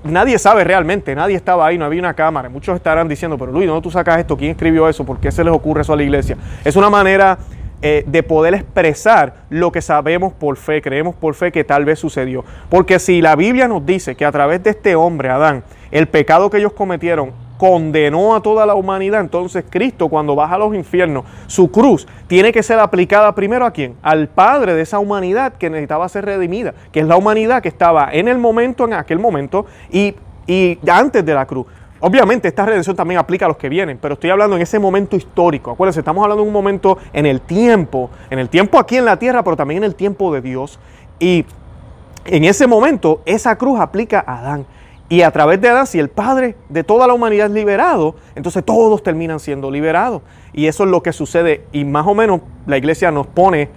nadie 0.05 0.39
sabe 0.39 0.63
realmente, 0.63 1.13
nadie 1.13 1.35
estaba 1.35 1.67
ahí, 1.67 1.77
no 1.77 1.83
había 1.83 1.99
una 1.99 2.13
cámara. 2.13 2.47
Muchos 2.47 2.73
estarán 2.77 3.09
diciendo, 3.09 3.37
pero 3.37 3.51
Luis, 3.51 3.67
¿dónde 3.67 3.83
tú 3.83 3.91
sacas 3.91 4.17
esto? 4.17 4.37
¿Quién 4.37 4.51
escribió 4.51 4.87
eso? 4.87 5.03
¿Por 5.03 5.19
qué 5.19 5.29
se 5.29 5.43
les 5.43 5.53
ocurre 5.53 5.81
eso 5.81 5.91
a 5.91 5.97
la 5.97 6.03
iglesia? 6.03 6.37
Es 6.63 6.77
una 6.77 6.89
manera 6.89 7.37
eh, 7.81 8.03
de 8.07 8.23
poder 8.23 8.53
expresar 8.53 9.33
lo 9.49 9.71
que 9.71 9.81
sabemos 9.81 10.33
por 10.33 10.57
fe, 10.57 10.81
creemos 10.81 11.15
por 11.15 11.35
fe 11.35 11.51
que 11.51 11.63
tal 11.63 11.85
vez 11.85 11.99
sucedió. 11.99 12.43
Porque 12.69 12.99
si 12.99 13.21
la 13.21 13.35
Biblia 13.35 13.67
nos 13.67 13.85
dice 13.85 14.15
que 14.15 14.25
a 14.25 14.31
través 14.31 14.63
de 14.63 14.71
este 14.71 14.95
hombre, 14.95 15.29
Adán, 15.29 15.63
el 15.91 16.07
pecado 16.07 16.49
que 16.49 16.57
ellos 16.57 16.73
cometieron 16.73 17.31
condenó 17.57 18.35
a 18.35 18.41
toda 18.41 18.65
la 18.65 18.75
humanidad, 18.75 19.21
entonces 19.21 19.63
Cristo 19.69 20.09
cuando 20.09 20.35
baja 20.35 20.55
a 20.55 20.57
los 20.57 20.75
infiernos, 20.75 21.25
su 21.47 21.71
cruz 21.71 22.07
tiene 22.27 22.51
que 22.51 22.63
ser 22.63 22.79
aplicada 22.79 23.33
primero 23.33 23.65
a 23.65 23.71
quién? 23.71 23.95
Al 24.01 24.27
Padre 24.27 24.73
de 24.73 24.81
esa 24.81 24.99
humanidad 24.99 25.53
que 25.53 25.69
necesitaba 25.69 26.09
ser 26.09 26.25
redimida, 26.25 26.73
que 26.91 26.99
es 27.01 27.07
la 27.07 27.17
humanidad 27.17 27.61
que 27.61 27.69
estaba 27.69 28.09
en 28.11 28.27
el 28.27 28.37
momento, 28.37 28.85
en 28.85 28.93
aquel 28.93 29.19
momento, 29.19 29.65
y, 29.89 30.15
y 30.47 30.77
antes 30.89 31.25
de 31.25 31.33
la 31.33 31.45
cruz. 31.45 31.67
Obviamente 32.01 32.47
esta 32.47 32.65
redención 32.65 32.95
también 32.95 33.19
aplica 33.19 33.45
a 33.45 33.47
los 33.47 33.57
que 33.57 33.69
vienen, 33.69 33.97
pero 34.01 34.15
estoy 34.15 34.29
hablando 34.29 34.55
en 34.55 34.61
ese 34.61 34.79
momento 34.79 35.15
histórico. 35.15 35.71
Acuérdense, 35.71 36.01
estamos 36.01 36.23
hablando 36.23 36.43
de 36.43 36.47
un 36.47 36.53
momento 36.53 36.97
en 37.13 37.25
el 37.25 37.41
tiempo, 37.41 38.09
en 38.29 38.39
el 38.39 38.49
tiempo 38.49 38.77
aquí 38.77 38.97
en 38.97 39.05
la 39.05 39.17
tierra, 39.17 39.43
pero 39.43 39.55
también 39.55 39.79
en 39.79 39.85
el 39.85 39.95
tiempo 39.95 40.33
de 40.33 40.41
Dios. 40.41 40.79
Y 41.19 41.45
en 42.25 42.43
ese 42.43 42.67
momento 42.67 43.21
esa 43.25 43.57
cruz 43.57 43.79
aplica 43.79 44.23
a 44.25 44.39
Adán. 44.39 44.65
Y 45.07 45.21
a 45.21 45.31
través 45.31 45.61
de 45.61 45.69
Adán, 45.69 45.87
si 45.87 45.99
el 45.99 46.09
Padre 46.09 46.55
de 46.67 46.83
toda 46.83 47.07
la 47.07 47.13
humanidad 47.13 47.47
es 47.47 47.53
liberado, 47.53 48.15
entonces 48.33 48.65
todos 48.65 49.03
terminan 49.03 49.39
siendo 49.39 49.69
liberados. 49.69 50.21
Y 50.51 50.65
eso 50.65 50.83
es 50.83 50.89
lo 50.89 51.01
que 51.01 51.13
sucede. 51.13 51.65
Y 51.71 51.85
más 51.85 52.07
o 52.07 52.15
menos 52.15 52.41
la 52.65 52.77
iglesia 52.77 53.11
nos 53.11 53.27
pone 53.27 53.69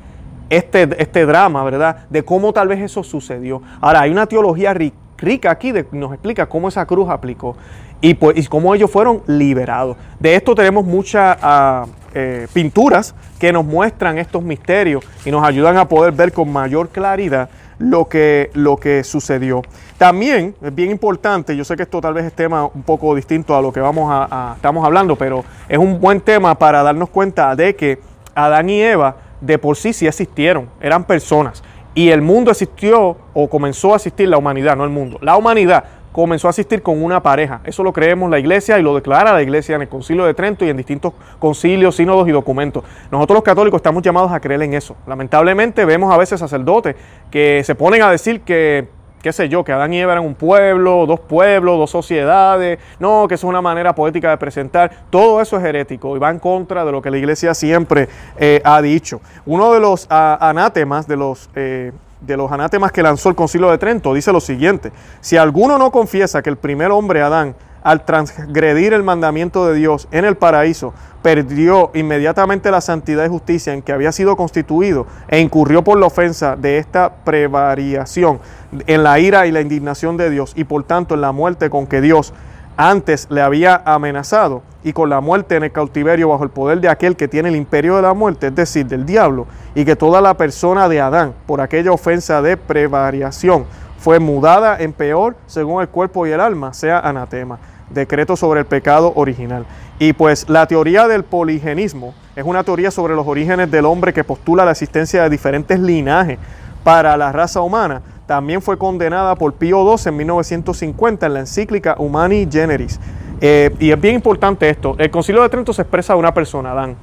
este, 0.50 0.88
este 1.00 1.26
drama, 1.26 1.62
¿verdad? 1.64 2.06
De 2.08 2.24
cómo 2.24 2.52
tal 2.52 2.68
vez 2.68 2.80
eso 2.80 3.04
sucedió. 3.04 3.62
Ahora, 3.80 4.00
hay 4.00 4.10
una 4.10 4.26
teología 4.26 4.70
rica 5.18 5.50
aquí, 5.50 5.72
nos 5.92 6.12
explica 6.12 6.46
cómo 6.46 6.68
esa 6.68 6.86
cruz 6.86 7.08
aplicó 7.10 7.56
y, 8.00 8.14
pues, 8.14 8.48
cómo 8.48 8.74
ellos 8.74 8.90
fueron 8.90 9.22
liberados. 9.26 9.96
De 10.18 10.34
esto 10.34 10.54
tenemos 10.54 10.84
muchas 10.84 11.36
ah, 11.42 11.86
eh, 12.14 12.46
pinturas 12.52 13.14
que 13.38 13.52
nos 13.52 13.64
muestran 13.64 14.18
estos 14.18 14.42
misterios 14.42 15.04
y 15.24 15.30
nos 15.30 15.44
ayudan 15.44 15.76
a 15.76 15.88
poder 15.88 16.12
ver 16.12 16.32
con 16.32 16.52
mayor 16.52 16.88
claridad 16.88 17.50
lo 17.78 18.08
que, 18.08 18.50
lo 18.54 18.76
que 18.76 19.04
sucedió. 19.04 19.62
También 19.96 20.54
es 20.62 20.74
bien 20.74 20.90
importante, 20.90 21.56
yo 21.56 21.64
sé 21.64 21.76
que 21.76 21.82
esto 21.82 22.00
tal 22.00 22.14
vez 22.14 22.24
es 22.24 22.32
tema 22.32 22.66
un 22.66 22.82
poco 22.82 23.14
distinto 23.14 23.56
a 23.56 23.62
lo 23.62 23.72
que 23.72 23.80
vamos 23.80 24.08
a, 24.10 24.54
estamos 24.56 24.84
hablando, 24.84 25.16
pero 25.16 25.44
es 25.68 25.78
un 25.78 26.00
buen 26.00 26.20
tema 26.20 26.56
para 26.56 26.82
darnos 26.82 27.08
cuenta 27.08 27.54
de 27.56 27.74
que 27.74 28.00
Adán 28.34 28.70
y 28.70 28.80
Eva 28.80 29.16
de 29.40 29.58
por 29.58 29.76
sí 29.76 29.92
sí 29.92 30.06
existieron, 30.06 30.68
eran 30.80 31.04
personas. 31.04 31.62
Y 31.98 32.10
el 32.10 32.22
mundo 32.22 32.52
existió 32.52 33.16
o 33.34 33.50
comenzó 33.50 33.92
a 33.92 33.96
existir 33.96 34.28
la 34.28 34.38
humanidad, 34.38 34.76
no 34.76 34.84
el 34.84 34.90
mundo. 34.90 35.18
La 35.20 35.36
humanidad 35.36 35.82
comenzó 36.12 36.46
a 36.46 36.50
asistir 36.50 36.80
con 36.80 37.02
una 37.02 37.24
pareja. 37.24 37.60
Eso 37.64 37.82
lo 37.82 37.92
creemos 37.92 38.30
la 38.30 38.38
iglesia 38.38 38.78
y 38.78 38.82
lo 38.84 38.94
declara 38.94 39.32
la 39.32 39.42
iglesia 39.42 39.74
en 39.74 39.82
el 39.82 39.88
concilio 39.88 40.24
de 40.24 40.32
Trento 40.32 40.64
y 40.64 40.68
en 40.68 40.76
distintos 40.76 41.12
concilios, 41.40 41.96
sínodos 41.96 42.28
y 42.28 42.30
documentos. 42.30 42.84
Nosotros 43.10 43.38
los 43.38 43.42
católicos 43.42 43.78
estamos 43.78 44.04
llamados 44.04 44.30
a 44.30 44.38
creer 44.38 44.62
en 44.62 44.74
eso. 44.74 44.94
Lamentablemente 45.08 45.84
vemos 45.84 46.14
a 46.14 46.16
veces 46.16 46.38
sacerdotes 46.38 46.94
que 47.32 47.64
se 47.64 47.74
ponen 47.74 48.00
a 48.02 48.12
decir 48.12 48.42
que 48.42 48.86
qué 49.22 49.32
sé 49.32 49.48
yo, 49.48 49.64
que 49.64 49.72
Adán 49.72 49.92
y 49.92 50.00
Eva 50.00 50.12
eran 50.12 50.24
un 50.24 50.34
pueblo, 50.34 51.06
dos 51.06 51.20
pueblos, 51.20 51.78
dos 51.78 51.90
sociedades, 51.90 52.78
no, 52.98 53.26
que 53.28 53.34
eso 53.34 53.46
es 53.46 53.50
una 53.50 53.62
manera 53.62 53.94
poética 53.94 54.30
de 54.30 54.36
presentar, 54.36 54.90
todo 55.10 55.40
eso 55.40 55.56
es 55.58 55.64
herético 55.64 56.16
y 56.16 56.18
va 56.18 56.30
en 56.30 56.38
contra 56.38 56.84
de 56.84 56.92
lo 56.92 57.02
que 57.02 57.10
la 57.10 57.18
iglesia 57.18 57.54
siempre 57.54 58.08
eh, 58.36 58.60
ha 58.64 58.80
dicho. 58.82 59.20
Uno 59.46 59.72
de 59.72 59.80
los 59.80 60.06
anátemas, 60.10 61.06
de 61.06 61.16
los 61.16 61.50
eh, 61.54 61.92
de 62.20 62.36
los 62.36 62.50
anátemas 62.50 62.92
que 62.92 63.02
lanzó 63.02 63.28
el 63.28 63.34
Concilio 63.34 63.70
de 63.70 63.78
Trento, 63.78 64.12
dice 64.12 64.32
lo 64.32 64.40
siguiente, 64.40 64.92
si 65.20 65.36
alguno 65.36 65.78
no 65.78 65.90
confiesa 65.90 66.42
que 66.42 66.50
el 66.50 66.56
primer 66.56 66.90
hombre, 66.90 67.22
Adán, 67.22 67.54
al 67.82 68.04
transgredir 68.04 68.92
el 68.92 69.02
mandamiento 69.02 69.66
de 69.66 69.74
Dios 69.74 70.08
en 70.10 70.24
el 70.24 70.36
paraíso, 70.36 70.92
perdió 71.22 71.90
inmediatamente 71.94 72.70
la 72.70 72.80
santidad 72.80 73.24
y 73.24 73.28
justicia 73.28 73.72
en 73.72 73.82
que 73.82 73.92
había 73.92 74.12
sido 74.12 74.36
constituido 74.36 75.06
e 75.28 75.40
incurrió 75.40 75.82
por 75.82 75.98
la 75.98 76.06
ofensa 76.06 76.56
de 76.56 76.78
esta 76.78 77.12
prevariación 77.24 78.40
en 78.86 79.02
la 79.02 79.18
ira 79.18 79.46
y 79.46 79.52
la 79.52 79.60
indignación 79.60 80.16
de 80.16 80.30
Dios 80.30 80.52
y 80.56 80.64
por 80.64 80.84
tanto 80.84 81.14
en 81.14 81.20
la 81.20 81.32
muerte 81.32 81.70
con 81.70 81.86
que 81.86 82.00
Dios 82.00 82.32
antes 82.76 83.26
le 83.28 83.42
había 83.42 83.82
amenazado 83.84 84.62
y 84.84 84.92
con 84.92 85.10
la 85.10 85.20
muerte 85.20 85.56
en 85.56 85.64
el 85.64 85.72
cautiverio 85.72 86.28
bajo 86.28 86.44
el 86.44 86.50
poder 86.50 86.80
de 86.80 86.88
aquel 86.88 87.16
que 87.16 87.26
tiene 87.26 87.48
el 87.48 87.56
imperio 87.56 87.96
de 87.96 88.02
la 88.02 88.14
muerte, 88.14 88.46
es 88.46 88.54
decir, 88.54 88.86
del 88.86 89.04
diablo, 89.04 89.48
y 89.74 89.84
que 89.84 89.96
toda 89.96 90.20
la 90.20 90.34
persona 90.34 90.88
de 90.88 91.00
Adán, 91.00 91.34
por 91.46 91.60
aquella 91.60 91.90
ofensa 91.90 92.40
de 92.40 92.56
prevariación, 92.56 93.66
fue 93.98 94.18
mudada 94.18 94.78
en 94.78 94.92
peor 94.92 95.36
según 95.46 95.82
el 95.82 95.88
cuerpo 95.88 96.26
y 96.26 96.30
el 96.30 96.40
alma, 96.40 96.72
sea 96.72 97.00
anatema. 97.00 97.58
Decreto 97.90 98.36
sobre 98.36 98.60
el 98.60 98.66
pecado 98.66 99.12
original. 99.16 99.64
Y 99.98 100.12
pues 100.12 100.48
la 100.48 100.66
teoría 100.66 101.08
del 101.08 101.24
poligenismo 101.24 102.14
es 102.36 102.44
una 102.44 102.62
teoría 102.62 102.90
sobre 102.90 103.14
los 103.14 103.26
orígenes 103.26 103.70
del 103.70 103.86
hombre 103.86 104.12
que 104.12 104.24
postula 104.24 104.64
la 104.64 104.72
existencia 104.72 105.22
de 105.22 105.30
diferentes 105.30 105.80
linajes 105.80 106.38
para 106.84 107.16
la 107.16 107.32
raza 107.32 107.60
humana 107.60 108.02
también 108.28 108.60
fue 108.60 108.76
condenada 108.76 109.34
por 109.36 109.54
Pío 109.54 109.96
XII 109.96 110.10
en 110.10 110.16
1950 110.18 111.26
en 111.26 111.32
la 111.32 111.40
encíclica 111.40 111.96
Humani 111.98 112.46
Generis. 112.52 113.00
Eh, 113.40 113.74
y 113.80 113.90
es 113.90 113.98
bien 113.98 114.16
importante 114.16 114.68
esto. 114.68 114.94
El 114.98 115.10
Concilio 115.10 115.40
de 115.40 115.48
Trento 115.48 115.72
se 115.72 115.80
expresa 115.80 116.12
de 116.12 116.18
una 116.18 116.34
persona, 116.34 116.72
Adán. 116.72 116.94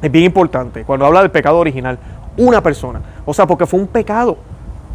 Es 0.00 0.08
bien 0.08 0.24
importante 0.24 0.84
cuando 0.84 1.04
habla 1.04 1.20
del 1.20 1.32
pecado 1.32 1.58
original. 1.58 1.98
Una 2.36 2.62
persona. 2.62 3.02
O 3.26 3.34
sea, 3.34 3.44
porque 3.44 3.66
fue 3.66 3.80
un 3.80 3.88
pecado. 3.88 4.38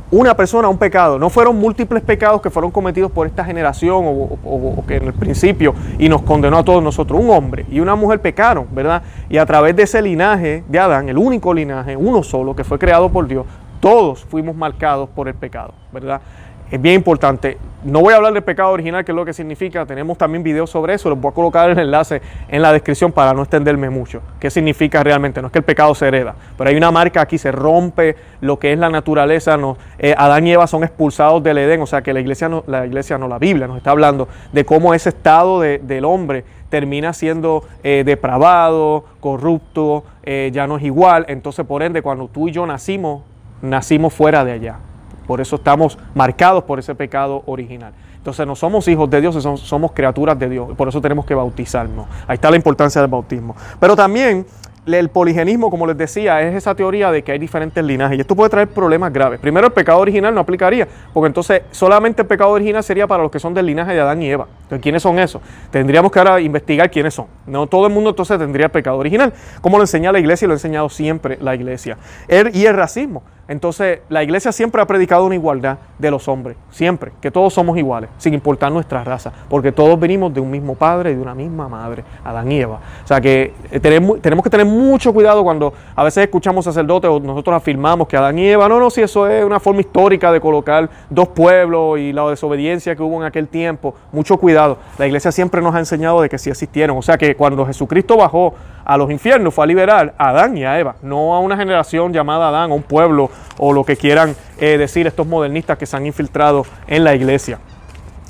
Una 0.09 0.37
persona, 0.37 0.69
un 0.69 0.77
pecado. 0.77 1.19
No 1.19 1.29
fueron 1.29 1.57
múltiples 1.57 2.01
pecados 2.01 2.41
que 2.41 2.49
fueron 2.49 2.71
cometidos 2.71 3.11
por 3.11 3.27
esta 3.27 3.43
generación 3.43 4.05
o, 4.05 4.37
o 4.45 4.85
que 4.87 4.95
en 4.95 5.07
el 5.07 5.13
principio 5.13 5.75
y 5.99 6.07
nos 6.07 6.21
condenó 6.21 6.57
a 6.57 6.63
todos 6.63 6.81
nosotros. 6.81 7.19
Un 7.19 7.29
hombre 7.29 7.65
y 7.69 7.81
una 7.81 7.95
mujer 7.95 8.21
pecaron, 8.21 8.67
¿verdad? 8.71 9.03
Y 9.29 9.37
a 9.37 9.45
través 9.45 9.75
de 9.75 9.83
ese 9.83 10.01
linaje 10.01 10.63
de 10.69 10.79
Adán, 10.79 11.09
el 11.09 11.17
único 11.17 11.53
linaje, 11.53 11.97
uno 11.97 12.23
solo, 12.23 12.55
que 12.55 12.63
fue 12.63 12.79
creado 12.79 13.09
por 13.09 13.27
Dios, 13.27 13.45
todos 13.81 14.23
fuimos 14.23 14.55
marcados 14.55 15.09
por 15.09 15.27
el 15.27 15.35
pecado, 15.35 15.73
¿verdad? 15.91 16.21
Es 16.69 16.81
bien 16.81 16.95
importante. 16.95 17.57
No 17.83 18.01
voy 18.01 18.13
a 18.13 18.17
hablar 18.17 18.33
del 18.33 18.43
pecado 18.43 18.71
original, 18.71 19.05
que 19.05 19.13
es 19.13 19.15
lo 19.15 19.23
que 19.23 19.31
significa. 19.31 19.85
Tenemos 19.85 20.17
también 20.17 20.43
videos 20.43 20.69
sobre 20.69 20.95
eso. 20.95 21.09
Les 21.09 21.17
voy 21.17 21.31
a 21.31 21.33
colocar 21.33 21.69
el 21.69 21.79
enlace 21.79 22.21
en 22.49 22.61
la 22.61 22.73
descripción 22.73 23.13
para 23.13 23.33
no 23.33 23.43
extenderme 23.43 23.89
mucho. 23.89 24.21
¿Qué 24.39 24.49
significa 24.49 25.01
realmente? 25.01 25.41
No 25.41 25.47
es 25.47 25.53
que 25.53 25.59
el 25.59 25.63
pecado 25.63 25.95
se 25.95 26.07
hereda, 26.07 26.35
pero 26.57 26.69
hay 26.69 26.75
una 26.75 26.91
marca 26.91 27.21
aquí, 27.21 27.37
se 27.37 27.53
rompe 27.53 28.17
lo 28.41 28.59
que 28.59 28.73
es 28.73 28.79
la 28.79 28.89
naturaleza. 28.89 29.57
Eh, 29.99 30.13
Adán 30.17 30.45
y 30.45 30.51
Eva 30.51 30.67
son 30.67 30.83
expulsados 30.83 31.41
del 31.41 31.57
Edén. 31.59 31.81
O 31.81 31.87
sea 31.87 32.01
que 32.01 32.11
la 32.11 32.19
iglesia, 32.19 32.49
no, 32.49 32.65
la 32.67 32.85
iglesia 32.85 33.17
no, 33.17 33.29
la 33.29 33.39
Biblia 33.39 33.67
nos 33.67 33.77
está 33.77 33.91
hablando 33.91 34.27
de 34.51 34.65
cómo 34.65 34.93
ese 34.93 35.09
estado 35.09 35.61
del 35.61 36.03
hombre 36.03 36.43
termina 36.67 37.13
siendo 37.13 37.63
eh, 37.83 38.03
depravado, 38.05 39.05
corrupto, 39.21 40.03
eh, 40.23 40.49
ya 40.51 40.67
no 40.67 40.75
es 40.75 40.83
igual. 40.83 41.25
Entonces, 41.29 41.65
por 41.65 41.81
ende, 41.81 42.01
cuando 42.01 42.27
tú 42.27 42.49
y 42.49 42.51
yo 42.51 42.65
nacimos 42.65 43.21
nacimos 43.61 44.13
fuera 44.13 44.45
de 44.45 44.51
allá. 44.51 44.79
Por 45.27 45.41
eso 45.41 45.57
estamos 45.57 45.97
marcados 46.15 46.63
por 46.63 46.79
ese 46.79 46.95
pecado 46.95 47.43
original. 47.45 47.93
Entonces 48.15 48.45
no 48.47 48.55
somos 48.55 48.87
hijos 48.87 49.09
de 49.09 49.21
Dios, 49.21 49.41
somos, 49.61 49.91
criaturas 49.93 50.37
de 50.37 50.49
Dios. 50.49 50.69
Por 50.75 50.87
eso 50.87 50.99
tenemos 50.99 51.25
que 51.25 51.33
bautizarnos. 51.33 52.07
Ahí 52.27 52.35
está 52.35 52.49
la 52.49 52.57
importancia 52.57 52.99
del 52.99 53.09
bautismo. 53.09 53.55
Pero 53.79 53.95
también 53.95 54.45
el 54.85 55.09
poligenismo, 55.09 55.69
como 55.69 55.85
les 55.87 55.97
decía, 55.97 56.41
es 56.41 56.55
esa 56.55 56.75
teoría 56.75 57.11
de 57.11 57.23
que 57.23 57.31
hay 57.31 57.39
diferentes 57.39 57.83
linajes 57.83 58.17
y 58.17 58.21
esto 58.21 58.35
puede 58.35 58.49
traer 58.49 58.67
problemas 58.69 59.11
graves. 59.11 59.39
Primero, 59.39 59.67
el 59.67 59.73
pecado 59.73 59.99
original 59.99 60.33
no 60.33 60.41
aplicaría, 60.41 60.87
porque 61.13 61.27
entonces 61.27 61.61
solamente 61.71 62.21
el 62.21 62.27
pecado 62.27 62.51
original 62.51 62.83
sería 62.83 63.07
para 63.07 63.23
los 63.23 63.31
que 63.31 63.39
son 63.39 63.53
del 63.53 63.65
linaje 63.65 63.93
de 63.93 64.01
Adán 64.01 64.21
y 64.21 64.29
Eva. 64.29 64.47
Entonces, 64.63 64.81
¿quiénes 64.81 65.03
son 65.03 65.19
esos? 65.19 65.41
Tendríamos 65.71 66.11
que 66.11 66.19
ahora 66.19 66.39
investigar 66.39 66.89
quiénes 66.89 67.13
son. 67.13 67.27
No 67.45 67.67
todo 67.67 67.87
el 67.87 67.93
mundo 67.93 68.09
entonces 68.11 68.37
tendría 68.37 68.69
pecado 68.69 68.97
original, 68.97 69.33
como 69.61 69.77
lo 69.77 69.83
enseña 69.83 70.11
la 70.11 70.19
iglesia 70.19 70.45
y 70.45 70.47
lo 70.47 70.53
ha 70.53 70.55
enseñado 70.55 70.89
siempre 70.89 71.37
la 71.41 71.55
iglesia. 71.55 71.97
y 72.27 72.65
el 72.65 72.75
racismo. 72.75 73.23
Entonces, 73.47 73.99
la 74.09 74.23
iglesia 74.23 74.51
siempre 74.51 74.81
ha 74.81 74.85
predicado 74.85 75.25
una 75.25 75.35
igualdad 75.35 75.77
de 75.97 76.11
los 76.11 76.27
hombres, 76.27 76.57
siempre, 76.69 77.11
que 77.21 77.31
todos 77.31 77.53
somos 77.53 77.77
iguales, 77.77 78.09
sin 78.17 78.33
importar 78.33 78.71
nuestra 78.71 79.03
raza, 79.03 79.31
porque 79.49 79.71
todos 79.71 79.99
venimos 79.99 80.33
de 80.33 80.41
un 80.41 80.51
mismo 80.51 80.75
padre 80.75 81.11
y 81.11 81.15
de 81.15 81.21
una 81.21 81.33
misma 81.33 81.67
madre, 81.69 82.03
Adán 82.23 82.51
y 82.51 82.59
Eva. 82.59 82.79
O 83.03 83.07
sea 83.07 83.21
que 83.21 83.53
eh, 83.71 83.79
tenemos, 83.79 84.21
tenemos 84.21 84.43
que 84.43 84.49
tener 84.49 84.65
mucho 84.65 85.13
cuidado 85.13 85.43
cuando 85.43 85.73
a 85.95 86.03
veces 86.03 86.25
escuchamos 86.25 86.65
sacerdotes 86.65 87.09
o 87.09 87.19
nosotros 87.19 87.55
afirmamos 87.55 88.07
que 88.07 88.17
Adán 88.17 88.37
y 88.37 88.47
Eva, 88.47 88.67
no, 88.67 88.79
no, 88.79 88.89
si 88.89 89.01
eso 89.01 89.27
es 89.27 89.45
una 89.45 89.59
forma 89.59 89.81
histórica 89.81 90.31
de 90.31 90.41
colocar 90.41 90.89
dos 91.09 91.29
pueblos 91.29 91.99
y 91.99 92.11
la 92.11 92.27
desobediencia 92.29 92.95
que 92.95 93.03
hubo 93.03 93.17
en 93.21 93.23
aquel 93.23 93.47
tiempo, 93.47 93.95
mucho 94.11 94.37
cuidado. 94.37 94.77
La 94.97 95.07
iglesia 95.07 95.31
siempre 95.31 95.61
nos 95.61 95.73
ha 95.73 95.79
enseñado 95.79 96.21
de 96.21 96.29
que 96.29 96.37
sí 96.37 96.49
existieron. 96.49 96.97
O 96.97 97.01
sea 97.01 97.17
que 97.17 97.35
cuando 97.35 97.65
Jesucristo 97.65 98.17
bajó 98.17 98.53
a 98.87 98.95
los 98.95 99.11
infiernos 99.11 99.53
fue 99.53 99.65
a 99.65 99.67
liberar 99.67 100.13
a 100.17 100.29
Adán 100.29 100.57
y 100.57 100.63
a 100.63 100.79
Eva, 100.79 100.95
no 101.01 101.35
a 101.35 101.41
una 101.41 101.57
generación 101.57 102.13
llamada 102.13 102.47
Adán, 102.47 102.71
a 102.71 102.73
un 102.73 102.83
pueblo 102.83 103.29
o 103.57 103.73
lo 103.73 103.83
que 103.83 103.97
quieran 103.97 104.33
eh, 104.57 104.77
decir 104.77 105.05
estos 105.05 105.27
modernistas 105.27 105.77
que 105.77 105.85
se 105.85 105.97
han 105.97 106.05
infiltrado 106.05 106.65
en 106.87 107.03
la 107.03 107.13
iglesia. 107.13 107.59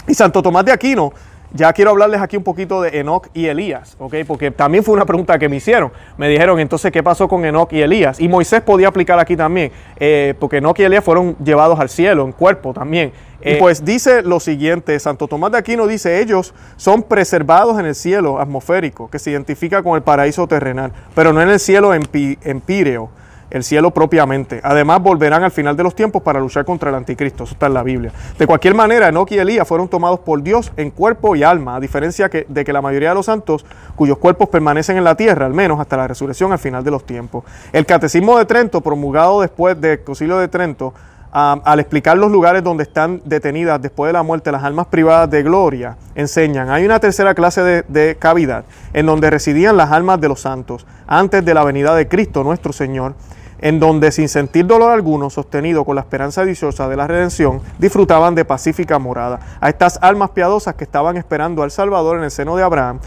Y 0.08 0.16
Santo 0.16 0.42
Tomás 0.42 0.66
de 0.66 0.72
Aquino, 0.72 1.14
ya 1.54 1.72
quiero 1.74 1.92
hablarles 1.92 2.22
aquí 2.22 2.38
un 2.38 2.44
poquito 2.44 2.82
de 2.82 3.00
Enoch 3.00 3.28
y 3.34 3.48
Elías, 3.48 3.96
¿ok? 4.00 4.16
Porque 4.28 4.52
también 4.52 4.84
fue 4.84 4.94
una 4.94 5.06
pregunta 5.06 5.40
que 5.40 5.48
me 5.50 5.56
hicieron. 5.58 5.92
Me 6.18 6.28
dijeron, 6.28 6.60
entonces, 6.60 6.92
¿qué 6.92 7.02
pasó 7.02 7.28
con 7.28 7.46
Enoch 7.46 7.72
y 7.72 7.82
Elías? 7.82 8.20
Y 8.20 8.28
Moisés 8.28 8.62
podía 8.62 8.90
aplicar 8.90 9.20
aquí 9.20 9.36
también, 9.36 9.72
eh, 9.98 10.34
porque 10.40 10.58
Enoch 10.58 10.78
y 10.80 10.84
Elías 10.84 11.04
fueron 11.04 11.36
llevados 11.38 11.80
al 11.80 11.90
cielo 11.90 12.26
en 12.26 12.32
cuerpo 12.32 12.74
también. 12.74 13.12
y 13.42 13.52
eh, 13.52 13.58
pues 13.60 13.86
dice 13.86 14.24
lo 14.24 14.40
siguiente, 14.40 15.00
Santo 15.00 15.28
Tomás 15.28 15.52
de 15.52 15.60
Aquino 15.60 15.88
dice, 15.88 16.22
ellos 16.22 16.54
son 16.76 17.04
preservados 17.04 17.80
en 17.80 17.86
el 17.86 17.96
cielo 17.96 18.40
atmosférico, 18.40 19.10
que 19.10 19.20
se 19.20 19.32
identifica 19.32 19.82
con 19.84 19.96
el 19.96 20.02
paraíso 20.02 20.48
terrenal, 20.48 20.92
pero 21.16 21.34
no 21.34 21.42
en 21.42 21.50
el 21.50 21.60
cielo 21.60 21.94
empíreo 21.94 23.10
el 23.50 23.64
cielo 23.64 23.92
propiamente. 23.92 24.60
Además, 24.64 25.02
volverán 25.02 25.44
al 25.44 25.52
final 25.52 25.76
de 25.76 25.84
los 25.84 25.96
tiempos 25.96 26.22
para 26.22 26.40
luchar 26.40 26.66
contra 26.66 26.90
el 26.90 26.96
anticristo. 26.96 27.44
Eso 27.44 27.54
está 27.54 27.68
en 27.68 27.74
la 27.74 27.84
Biblia. 27.84 28.12
De 28.38 28.48
cualquier 28.48 28.76
manera, 28.76 29.08
Enoch 29.08 29.32
y 29.32 29.38
Elías 29.38 29.68
fueron 29.68 29.88
tomados 29.88 30.20
por 30.20 30.42
Dios 30.42 30.72
en 30.78 30.92
cuerpo 30.92 31.36
y 31.36 31.44
alma, 31.44 31.76
a 31.76 31.80
diferencia 31.80 32.30
de 32.30 32.66
que 32.66 32.74
la 32.74 32.82
mayoría 32.82 33.10
de 33.10 33.16
los 33.16 33.26
santos, 33.26 33.66
cuyos 33.96 34.18
cuerpos 34.18 34.50
permanecen 34.50 34.98
en 34.98 35.04
la 35.04 35.16
tierra, 35.16 35.46
al 35.46 35.54
menos 35.54 35.80
hasta 35.80 35.98
la 35.98 36.08
resurrección 36.08 36.52
al 36.52 36.60
final 36.60 36.84
de 36.84 36.92
los 36.92 37.06
tiempos. 37.06 37.44
El 37.72 37.86
Catecismo 37.86 38.38
de 38.38 38.46
Trento, 38.46 38.82
promulgado 38.82 39.42
después 39.42 39.80
del 39.80 40.04
Concilio 40.04 40.38
de 40.38 40.48
Trento, 40.48 40.94
al 41.32 41.80
explicar 41.80 42.18
los 42.18 42.32
lugares 42.32 42.64
donde 42.64 42.84
están 42.84 43.22
detenidas 43.26 43.80
después 43.82 44.10
de 44.10 44.14
la 44.14 44.24
muerte 44.24 44.52
las 44.52 44.64
almas 44.64 44.88
privadas 44.88 45.30
de 45.30 45.44
gloria, 45.44 45.98
enseñan, 46.16 46.70
hay 46.70 46.86
una 46.86 47.00
tercera 47.00 47.36
clase 47.36 47.62
de, 47.62 47.84
de, 47.88 48.16
cavidad 48.16 48.64
en 48.94 49.06
donde 49.06 49.30
residían 49.30 49.78
las 49.78 49.92
almas 49.92 50.20
de 50.20 50.30
los 50.30 50.42
santos 50.42 50.88
antes 51.06 51.46
de 51.46 51.54
la 51.54 51.64
venida 51.64 51.94
de 51.96 52.08
Cristo 52.08 52.44
nuestro 52.44 52.74
Señor, 52.74 53.14
en 53.60 53.80
donde 53.80 54.12
sin 54.12 54.30
sentir 54.30 54.66
dolor 54.66 54.92
alguno, 54.92 55.30
sostenido 55.30 55.84
con 55.84 55.96
la 55.96 56.02
esperanza 56.02 56.46
dichosa 56.46 56.88
de 56.88 56.96
la 56.96 57.08
redención, 57.08 57.62
disfrutaban 57.80 58.36
de 58.36 58.46
pacífica 58.46 59.00
morada. 59.00 59.40
A 59.60 59.70
estas 59.70 60.00
almas 60.02 60.32
piadosas 60.32 60.76
que 60.76 60.84
estaban 60.84 61.18
esperando 61.18 61.64
al 61.64 61.72
Salvador 61.72 62.18
en 62.18 62.24
el 62.24 62.32
seno 62.32 62.56
de 62.56 62.64
Abraham, 62.64 63.00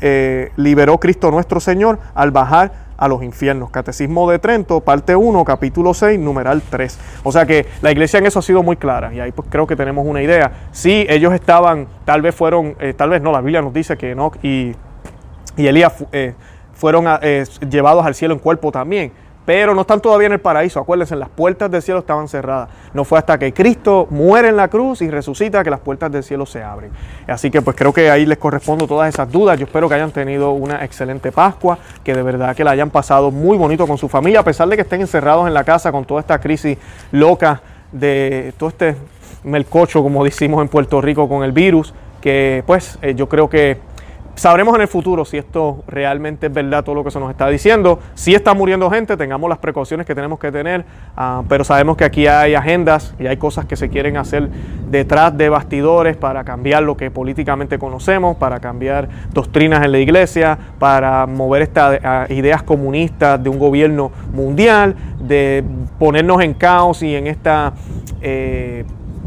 eh, 0.00 0.52
liberó 0.56 0.98
Cristo 0.98 1.30
nuestro 1.30 1.60
Señor 1.60 1.98
al 2.14 2.30
bajar 2.30 2.90
a 2.96 3.08
los 3.08 3.22
infiernos. 3.22 3.70
Catecismo 3.70 4.30
de 4.30 4.38
Trento, 4.38 4.80
parte 4.80 5.16
1, 5.16 5.44
capítulo 5.44 5.94
6, 5.94 6.18
numeral 6.18 6.62
3. 6.68 6.98
O 7.24 7.32
sea 7.32 7.46
que 7.46 7.66
la 7.80 7.90
iglesia 7.90 8.18
en 8.18 8.26
eso 8.26 8.38
ha 8.38 8.42
sido 8.42 8.62
muy 8.62 8.76
clara 8.76 9.12
y 9.14 9.20
ahí 9.20 9.32
pues 9.32 9.48
creo 9.50 9.66
que 9.66 9.76
tenemos 9.76 10.06
una 10.06 10.22
idea. 10.22 10.52
Sí, 10.72 11.06
ellos 11.08 11.32
estaban, 11.32 11.86
tal 12.04 12.20
vez 12.20 12.34
fueron, 12.34 12.76
eh, 12.78 12.92
tal 12.94 13.10
vez 13.10 13.22
no, 13.22 13.32
la 13.32 13.40
Biblia 13.40 13.62
nos 13.62 13.72
dice 13.72 13.96
que 13.96 14.10
Enoch 14.12 14.36
y, 14.42 14.74
Elías 15.56 15.92
eh, 16.12 16.34
fueron 16.72 17.06
llevados 17.68 18.06
al 18.06 18.14
cielo 18.14 18.32
en 18.32 18.40
cuerpo 18.40 18.72
también 18.72 19.12
pero 19.50 19.74
no 19.74 19.80
están 19.80 20.00
todavía 20.00 20.28
en 20.28 20.34
el 20.34 20.38
paraíso. 20.38 20.78
Acuérdense, 20.78 21.16
las 21.16 21.28
puertas 21.28 21.68
del 21.68 21.82
cielo 21.82 21.98
estaban 21.98 22.28
cerradas. 22.28 22.68
No 22.94 23.02
fue 23.04 23.18
hasta 23.18 23.36
que 23.36 23.52
Cristo 23.52 24.06
muere 24.08 24.46
en 24.46 24.56
la 24.56 24.68
cruz 24.68 25.02
y 25.02 25.10
resucita 25.10 25.64
que 25.64 25.70
las 25.70 25.80
puertas 25.80 26.12
del 26.12 26.22
cielo 26.22 26.46
se 26.46 26.62
abren. 26.62 26.92
Así 27.26 27.50
que 27.50 27.60
pues 27.60 27.76
creo 27.76 27.92
que 27.92 28.12
ahí 28.12 28.26
les 28.26 28.38
correspondo 28.38 28.86
todas 28.86 29.12
esas 29.12 29.28
dudas. 29.32 29.58
Yo 29.58 29.66
espero 29.66 29.88
que 29.88 29.96
hayan 29.96 30.12
tenido 30.12 30.52
una 30.52 30.84
excelente 30.84 31.32
Pascua, 31.32 31.78
que 32.04 32.14
de 32.14 32.22
verdad 32.22 32.54
que 32.54 32.62
la 32.62 32.70
hayan 32.70 32.90
pasado 32.90 33.32
muy 33.32 33.58
bonito 33.58 33.88
con 33.88 33.98
su 33.98 34.08
familia, 34.08 34.38
a 34.38 34.44
pesar 34.44 34.68
de 34.68 34.76
que 34.76 34.82
estén 34.82 35.00
encerrados 35.00 35.48
en 35.48 35.54
la 35.54 35.64
casa 35.64 35.90
con 35.90 36.04
toda 36.04 36.20
esta 36.20 36.38
crisis 36.38 36.78
loca 37.10 37.60
de 37.90 38.54
todo 38.56 38.68
este 38.68 38.94
melcocho, 39.42 40.00
como 40.04 40.22
decimos 40.30 40.62
en 40.62 40.68
Puerto 40.68 41.00
Rico, 41.00 41.28
con 41.28 41.42
el 41.42 41.50
virus, 41.50 41.92
que 42.20 42.62
pues 42.68 43.00
eh, 43.02 43.16
yo 43.16 43.28
creo 43.28 43.50
que 43.50 43.78
Sabremos 44.34 44.74
en 44.74 44.80
el 44.80 44.88
futuro 44.88 45.24
si 45.24 45.36
esto 45.36 45.84
realmente 45.86 46.46
es 46.46 46.52
verdad 46.52 46.82
todo 46.82 46.94
lo 46.94 47.04
que 47.04 47.10
se 47.10 47.20
nos 47.20 47.30
está 47.30 47.48
diciendo. 47.48 47.98
Si 48.14 48.34
está 48.34 48.54
muriendo 48.54 48.90
gente, 48.90 49.16
tengamos 49.16 49.50
las 49.50 49.58
precauciones 49.58 50.06
que 50.06 50.14
tenemos 50.14 50.38
que 50.38 50.50
tener, 50.50 50.84
ah, 51.16 51.42
pero 51.48 51.62
sabemos 51.62 51.96
que 51.96 52.04
aquí 52.04 52.26
hay 52.26 52.54
agendas 52.54 53.14
y 53.18 53.26
hay 53.26 53.36
cosas 53.36 53.66
que 53.66 53.76
se 53.76 53.90
quieren 53.90 54.16
hacer 54.16 54.48
detrás 54.90 55.36
de 55.36 55.48
bastidores 55.48 56.16
para 56.16 56.44
cambiar 56.44 56.82
lo 56.84 56.96
que 56.96 57.10
políticamente 57.10 57.78
conocemos, 57.78 58.36
para 58.36 58.60
cambiar 58.60 59.08
doctrinas 59.32 59.84
en 59.84 59.92
la 59.92 59.98
iglesia, 59.98 60.58
para 60.78 61.26
mover 61.26 61.62
estas 61.62 62.00
ah, 62.02 62.26
ideas 62.30 62.62
comunistas 62.62 63.42
de 63.42 63.50
un 63.50 63.58
gobierno 63.58 64.10
mundial, 64.32 64.96
de 65.20 65.62
ponernos 65.98 66.40
en 66.42 66.54
caos 66.54 67.02
y 67.02 67.14
en 67.14 67.26
esta 67.26 67.74
eh, 68.22 68.84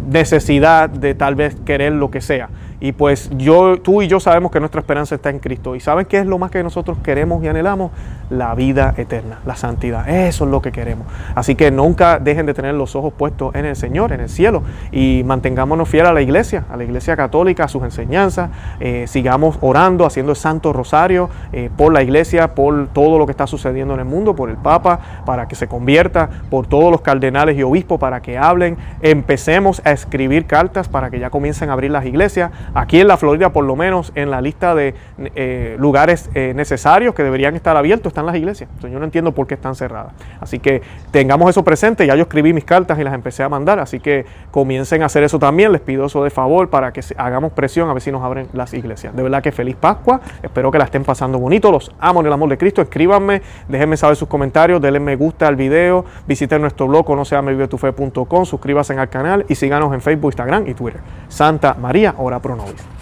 necesidad 0.09 0.89
de 0.89 1.13
tal 1.13 1.35
vez 1.35 1.55
querer 1.65 1.93
lo 1.93 2.09
que 2.09 2.21
sea. 2.21 2.49
Y 2.83 2.91
pues 2.91 3.29
yo, 3.37 3.79
tú 3.79 4.01
y 4.01 4.09
yo 4.09 4.19
sabemos 4.19 4.51
que 4.51 4.59
nuestra 4.59 4.81
esperanza 4.81 5.15
está 5.15 5.29
en 5.29 5.39
Cristo. 5.39 5.73
¿Y 5.73 5.79
saben 5.79 6.05
qué 6.05 6.17
es 6.17 6.25
lo 6.25 6.37
más 6.37 6.51
que 6.51 6.61
nosotros 6.63 6.97
queremos 7.01 7.41
y 7.41 7.47
anhelamos? 7.47 7.91
La 8.29 8.53
vida 8.55 8.93
eterna, 8.97 9.39
la 9.45 9.55
santidad. 9.55 10.09
Eso 10.09 10.43
es 10.43 10.51
lo 10.51 10.61
que 10.61 10.73
queremos. 10.73 11.07
Así 11.33 11.55
que 11.55 11.71
nunca 11.71 12.19
dejen 12.19 12.45
de 12.45 12.53
tener 12.53 12.73
los 12.73 12.97
ojos 12.97 13.13
puestos 13.13 13.55
en 13.55 13.63
el 13.63 13.77
Señor, 13.77 14.11
en 14.11 14.19
el 14.19 14.27
cielo. 14.27 14.63
Y 14.91 15.23
mantengámonos 15.25 15.87
fieles 15.87 16.09
a 16.09 16.13
la 16.13 16.21
iglesia, 16.21 16.65
a 16.69 16.75
la 16.75 16.83
iglesia 16.83 17.15
católica, 17.15 17.63
a 17.63 17.67
sus 17.69 17.83
enseñanzas. 17.83 18.49
Eh, 18.81 19.05
sigamos 19.07 19.57
orando, 19.61 20.05
haciendo 20.05 20.33
el 20.33 20.37
Santo 20.37 20.73
Rosario 20.73 21.29
eh, 21.53 21.69
por 21.77 21.93
la 21.93 22.03
iglesia, 22.03 22.53
por 22.53 22.89
todo 22.89 23.17
lo 23.17 23.25
que 23.25 23.31
está 23.31 23.47
sucediendo 23.47 23.93
en 23.93 24.01
el 24.01 24.05
mundo, 24.05 24.35
por 24.35 24.49
el 24.49 24.57
Papa, 24.57 24.99
para 25.25 25.47
que 25.47 25.55
se 25.55 25.69
convierta, 25.69 26.29
por 26.49 26.67
todos 26.67 26.91
los 26.91 26.99
cardenales 26.99 27.57
y 27.57 27.63
obispos, 27.63 27.97
para 27.97 28.21
que 28.21 28.37
hablen. 28.37 28.75
Empecemos 29.01 29.81
a 29.85 29.93
escribir 29.93 30.47
cartas 30.47 30.89
para 30.89 31.09
que 31.09 31.19
ya 31.19 31.29
comiencen 31.29 31.69
a 31.69 31.73
abrir 31.73 31.89
las 31.89 32.05
iglesias 32.05 32.51
Aquí 32.73 32.99
en 32.99 33.07
la 33.07 33.17
Florida, 33.17 33.51
por 33.51 33.65
lo 33.65 33.75
menos 33.75 34.11
en 34.15 34.31
la 34.31 34.41
lista 34.41 34.75
de 34.75 34.95
eh, 35.35 35.75
lugares 35.79 36.29
eh, 36.33 36.53
necesarios 36.55 37.13
que 37.13 37.23
deberían 37.23 37.55
estar 37.55 37.77
abiertos, 37.77 38.11
están 38.11 38.25
las 38.25 38.35
iglesias. 38.35 38.69
Entonces 38.69 38.91
yo 38.91 38.99
no 38.99 39.05
entiendo 39.05 39.31
por 39.31 39.47
qué 39.47 39.53
están 39.53 39.75
cerradas. 39.75 40.13
Así 40.39 40.59
que 40.59 40.81
tengamos 41.11 41.49
eso 41.49 41.63
presente. 41.63 42.05
Ya 42.07 42.15
yo 42.15 42.23
escribí 42.23 42.53
mis 42.53 42.65
cartas 42.65 42.99
y 42.99 43.03
las 43.03 43.13
empecé 43.13 43.43
a 43.43 43.49
mandar. 43.49 43.79
Así 43.79 43.99
que 43.99 44.25
comiencen 44.51 45.03
a 45.03 45.05
hacer 45.05 45.23
eso 45.23 45.39
también. 45.39 45.71
Les 45.71 45.81
pido 45.81 46.05
eso 46.05 46.23
de 46.23 46.29
favor 46.29 46.69
para 46.69 46.91
que 46.91 47.01
hagamos 47.17 47.53
presión 47.53 47.89
a 47.89 47.93
ver 47.93 48.01
si 48.01 48.11
nos 48.11 48.23
abren 48.23 48.47
las 48.53 48.73
iglesias. 48.73 49.15
De 49.15 49.23
verdad 49.23 49.43
que 49.43 49.51
feliz 49.51 49.75
Pascua. 49.75 50.21
Espero 50.41 50.71
que 50.71 50.77
la 50.77 50.85
estén 50.85 51.03
pasando 51.03 51.39
bonito. 51.39 51.71
Los 51.71 51.91
amo 51.99 52.21
en 52.21 52.27
el 52.27 52.33
amor 52.33 52.49
de 52.49 52.57
Cristo. 52.57 52.81
Escríbanme, 52.81 53.41
déjenme 53.67 53.97
saber 53.97 54.15
sus 54.15 54.27
comentarios, 54.27 54.81
denle 54.81 54.99
me 54.99 55.15
gusta 55.15 55.47
al 55.47 55.55
video, 55.55 56.05
visiten 56.27 56.61
nuestro 56.61 56.87
blog 56.87 57.03
no 57.15 57.25
sea 57.25 57.43
suscríbanse 58.45 58.93
al 58.93 59.09
canal 59.09 59.45
y 59.47 59.55
síganos 59.55 59.93
en 59.93 60.01
Facebook, 60.01 60.31
Instagram 60.31 60.67
y 60.67 60.73
Twitter. 60.73 61.01
Santa 61.27 61.75
María, 61.75 62.15
ora 62.17 62.39
pro 62.39 62.52
always 62.59 62.92